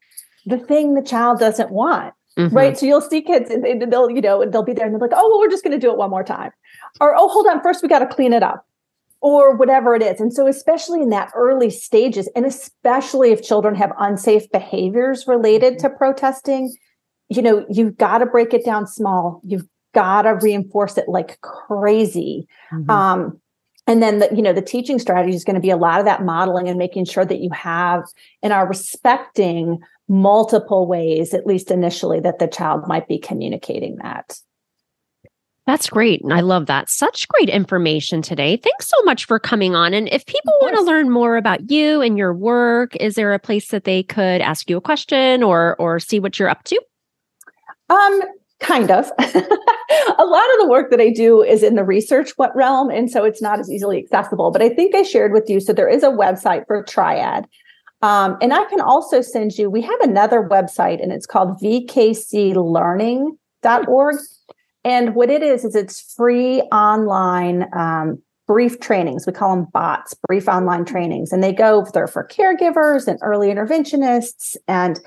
the 0.46 0.58
thing 0.58 0.94
the 0.94 1.02
child 1.02 1.40
doesn't 1.40 1.72
want. 1.72 2.14
Mm-hmm. 2.38 2.56
Right. 2.56 2.78
So 2.78 2.86
you'll 2.86 3.00
see 3.00 3.22
kids 3.22 3.50
and 3.50 3.92
they'll, 3.92 4.10
you 4.10 4.20
know, 4.20 4.42
and 4.42 4.52
they'll 4.52 4.62
be 4.62 4.74
there 4.74 4.86
and 4.86 4.94
they're 4.94 5.00
like, 5.00 5.16
oh, 5.16 5.30
well, 5.30 5.40
we're 5.40 5.50
just 5.50 5.64
going 5.64 5.72
to 5.72 5.80
do 5.80 5.90
it 5.90 5.98
one 5.98 6.10
more 6.10 6.24
time. 6.24 6.52
Or, 7.00 7.16
oh, 7.16 7.30
hold 7.30 7.48
on. 7.48 7.62
First, 7.64 7.82
we 7.82 7.88
got 7.88 8.00
to 8.00 8.08
clean 8.08 8.34
it 8.34 8.44
up 8.44 8.66
or 9.21 9.56
whatever 9.56 9.95
it 9.95 10.01
is. 10.01 10.19
And 10.19 10.34
so, 10.34 10.47
especially 10.47 11.01
in 11.01 11.10
that 11.10 11.32
early 11.36 11.69
stages, 11.69 12.30
and 12.36 12.45
especially 12.45 13.32
if 13.32 13.41
children 13.41 13.75
have 13.75 13.91
unsafe 13.99 14.49
behaviors 14.51 15.25
related 15.28 15.80
to 15.80 15.89
protesting, 15.89 16.75
you 17.30 17.41
know, 17.41 17.65
you've 17.69 17.97
got 17.97 18.19
to 18.19 18.25
break 18.25 18.54
it 18.54 18.65
down 18.65 18.88
small. 18.88 19.41
You've 19.43 19.67
got 19.93 20.23
to 20.23 20.34
reinforce 20.34 20.97
it 20.97 21.08
like 21.08 21.39
crazy. 21.41 22.47
Mm-hmm. 22.71 22.89
Um, 22.89 23.41
and 23.88 24.01
then 24.01 24.19
the, 24.19 24.30
you 24.36 24.41
know 24.41 24.54
the 24.54 24.62
teaching 24.62 24.99
strategy 24.99 25.36
is 25.36 25.43
going 25.43 25.56
to 25.56 25.62
be 25.62 25.69
a 25.69 25.78
lot 25.78 25.99
of 25.99 26.06
that 26.06 26.23
modeling 26.23 26.67
and 26.67 26.78
making 26.78 27.06
sure 27.06 27.25
that 27.25 27.39
you 27.39 27.49
have 27.51 28.04
and 28.41 28.51
are 28.51 28.67
respecting 28.67 29.80
multiple 30.08 30.88
ways 30.88 31.34
at 31.34 31.47
least 31.47 31.71
initially 31.71 32.19
that 32.19 32.39
the 32.39 32.47
child 32.47 32.88
might 32.88 33.08
be 33.08 33.17
communicating 33.17 33.95
that 33.97 34.39
that's 35.65 35.89
great. 35.89 36.21
and 36.21 36.34
I 36.34 36.41
love 36.41 36.67
that. 36.67 36.89
Such 36.89 37.28
great 37.28 37.49
information 37.49 38.21
today. 38.21 38.58
Thanks 38.58 38.88
so 38.88 39.01
much 39.04 39.25
for 39.25 39.39
coming 39.39 39.75
on. 39.75 39.93
And 39.93 40.08
if 40.10 40.25
people 40.25 40.54
want 40.62 40.75
to 40.75 40.84
learn 40.84 41.10
more 41.10 41.38
about 41.38 41.71
you 41.71 42.01
and 42.01 42.17
your 42.17 42.34
work, 42.34 42.95
is 42.97 43.15
there 43.15 43.34
a 43.34 43.39
place 43.39 43.69
that 43.69 43.84
they 43.84 44.04
could 44.04 44.41
ask 44.41 44.69
you 44.69 44.78
a 44.78 44.82
question 44.82 45.43
or 45.43 45.75
or 45.80 45.99
see 45.99 46.19
what 46.19 46.38
you're 46.38 46.49
up 46.49 46.63
to? 46.65 46.80
Um, 47.89 48.21
kind 48.60 48.91
of. 48.91 49.12
a 49.19 50.25
lot 50.25 50.54
of 50.54 50.60
the 50.60 50.67
work 50.69 50.91
that 50.91 51.01
I 51.01 51.10
do 51.10 51.41
is 51.41 51.63
in 51.63 51.75
the 51.75 51.84
research 51.84 52.32
what 52.38 52.56
realm, 52.56 52.89
and 52.89 53.10
so 53.10 53.25
it's 53.25 53.41
not 53.41 53.60
as 53.60 53.71
easily 53.71 53.97
accessible. 53.97 54.51
But 54.51 54.62
I 54.62 54.69
think 54.69 54.95
I 54.95 55.01
shared 55.01 55.34
with 55.34 55.49
you. 55.49 55.60
So 55.60 55.73
there 55.73 55.89
is 55.89 56.04
a 56.04 56.10
website 56.10 56.67
for 56.67 56.84
Triad. 56.84 57.47
Um, 58.01 58.38
and 58.41 58.54
I 58.54 58.65
can 58.65 58.82
also 58.82 59.21
send 59.21 59.58
you, 59.58 59.69
we 59.69 59.82
have 59.82 59.99
another 60.01 60.43
website 60.43 61.01
and 61.01 61.12
it's 61.12 61.25
called 61.25 61.60
vkclearning.org. 61.60 64.15
And 64.86 65.15
what 65.15 65.30
it 65.30 65.43
is, 65.43 65.65
is 65.65 65.76
it's 65.76 66.13
free 66.13 66.62
online 66.71 67.65
um, 67.76 68.21
brief 68.48 68.80
trainings. 68.80 69.26
We 69.26 69.34
call 69.34 69.56
them 69.56 69.67
bots, 69.74 70.13
brief 70.28 70.48
online 70.48 70.86
trainings. 70.86 71.32
And 71.32 71.43
they 71.43 71.52
go, 71.52 71.86
they're 71.93 72.08
for 72.08 72.26
caregivers 72.26 73.08
and 73.08 73.19
early 73.21 73.48
interventionists 73.48 74.56
and 74.67 75.00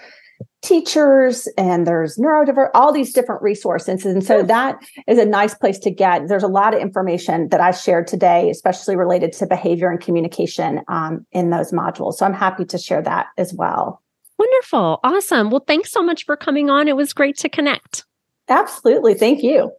teachers 0.63 1.49
and 1.57 1.87
there's 1.87 2.17
neurodiverse 2.17 2.71
all 2.75 2.93
these 2.93 3.13
different 3.13 3.43
resources. 3.43 4.05
And 4.05 4.25
so 4.25 4.43
that 4.43 4.79
is 5.07 5.19
a 5.19 5.25
nice 5.25 5.55
place 5.55 5.79
to 5.81 5.91
get. 5.91 6.29
There's 6.29 6.43
a 6.43 6.49
lot 6.49 6.75
of 6.75 6.81
information 6.81 7.49
that 7.49 7.61
i 7.61 7.71
shared 7.71 8.07
today 8.07 8.51
especially 8.51 8.97
related 8.97 9.33
to 9.35 9.47
behavior 9.47 9.91
and 9.91 10.01
communication 10.01 10.81
um, 10.89 11.27
in 11.33 11.51
those 11.51 11.73
modules. 11.73 12.15
So 12.15 12.27
i'm 12.27 12.35
happy 12.35 12.65
to 12.67 12.79
share 12.79 13.03
that 13.03 13.27
as 13.37 13.55
well. 13.55 14.03
Wonderful. 14.39 15.01
Awesome. 15.03 15.51
Well 15.51 15.65
thanks 15.67 15.91
so 15.91 16.03
much 16.03 16.25
for 16.25 16.37
coming 16.37 16.71
on. 16.71 16.89
It 16.89 16.97
was 16.97 17.13
great 17.13 17.37
to 17.39 17.49
connect 17.49 18.05
absolutely 18.49 19.15
thank 19.15 19.43
you 19.43 19.73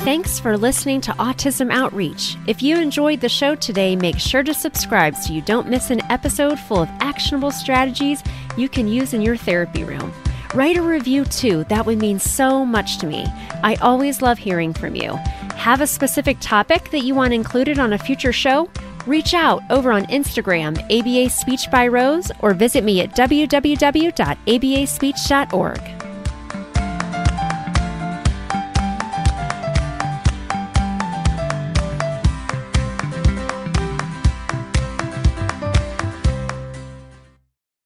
Thanks 0.00 0.40
for 0.40 0.56
listening 0.56 1.02
to 1.02 1.12
Autism 1.12 1.70
Outreach. 1.70 2.36
If 2.46 2.62
you 2.62 2.78
enjoyed 2.78 3.20
the 3.20 3.28
show 3.28 3.54
today, 3.54 3.94
make 3.94 4.18
sure 4.18 4.42
to 4.42 4.54
subscribe 4.54 5.14
so 5.14 5.34
you 5.34 5.42
don't 5.42 5.68
miss 5.68 5.90
an 5.90 6.00
episode 6.10 6.58
full 6.58 6.80
of 6.80 6.88
actionable 7.00 7.50
strategies 7.50 8.22
you 8.56 8.66
can 8.70 8.88
use 8.88 9.12
in 9.12 9.20
your 9.20 9.36
therapy 9.36 9.84
room. 9.84 10.10
Write 10.54 10.78
a 10.78 10.82
review 10.82 11.26
too, 11.26 11.64
that 11.64 11.84
would 11.84 11.98
mean 11.98 12.18
so 12.18 12.64
much 12.64 12.96
to 12.98 13.06
me. 13.06 13.26
I 13.62 13.76
always 13.82 14.22
love 14.22 14.38
hearing 14.38 14.72
from 14.72 14.96
you. 14.96 15.16
Have 15.54 15.82
a 15.82 15.86
specific 15.86 16.38
topic 16.40 16.90
that 16.92 17.04
you 17.04 17.14
want 17.14 17.34
included 17.34 17.78
on 17.78 17.92
a 17.92 17.98
future 17.98 18.32
show? 18.32 18.70
Reach 19.06 19.34
out 19.34 19.62
over 19.70 19.92
on 19.92 20.06
Instagram, 20.06 20.78
ABA 20.90 21.30
Speech 21.30 21.70
by 21.70 21.86
Rose, 21.88 22.30
or 22.40 22.54
visit 22.54 22.84
me 22.84 23.00
at 23.00 23.16
www.abaspeech.org. 23.16 25.99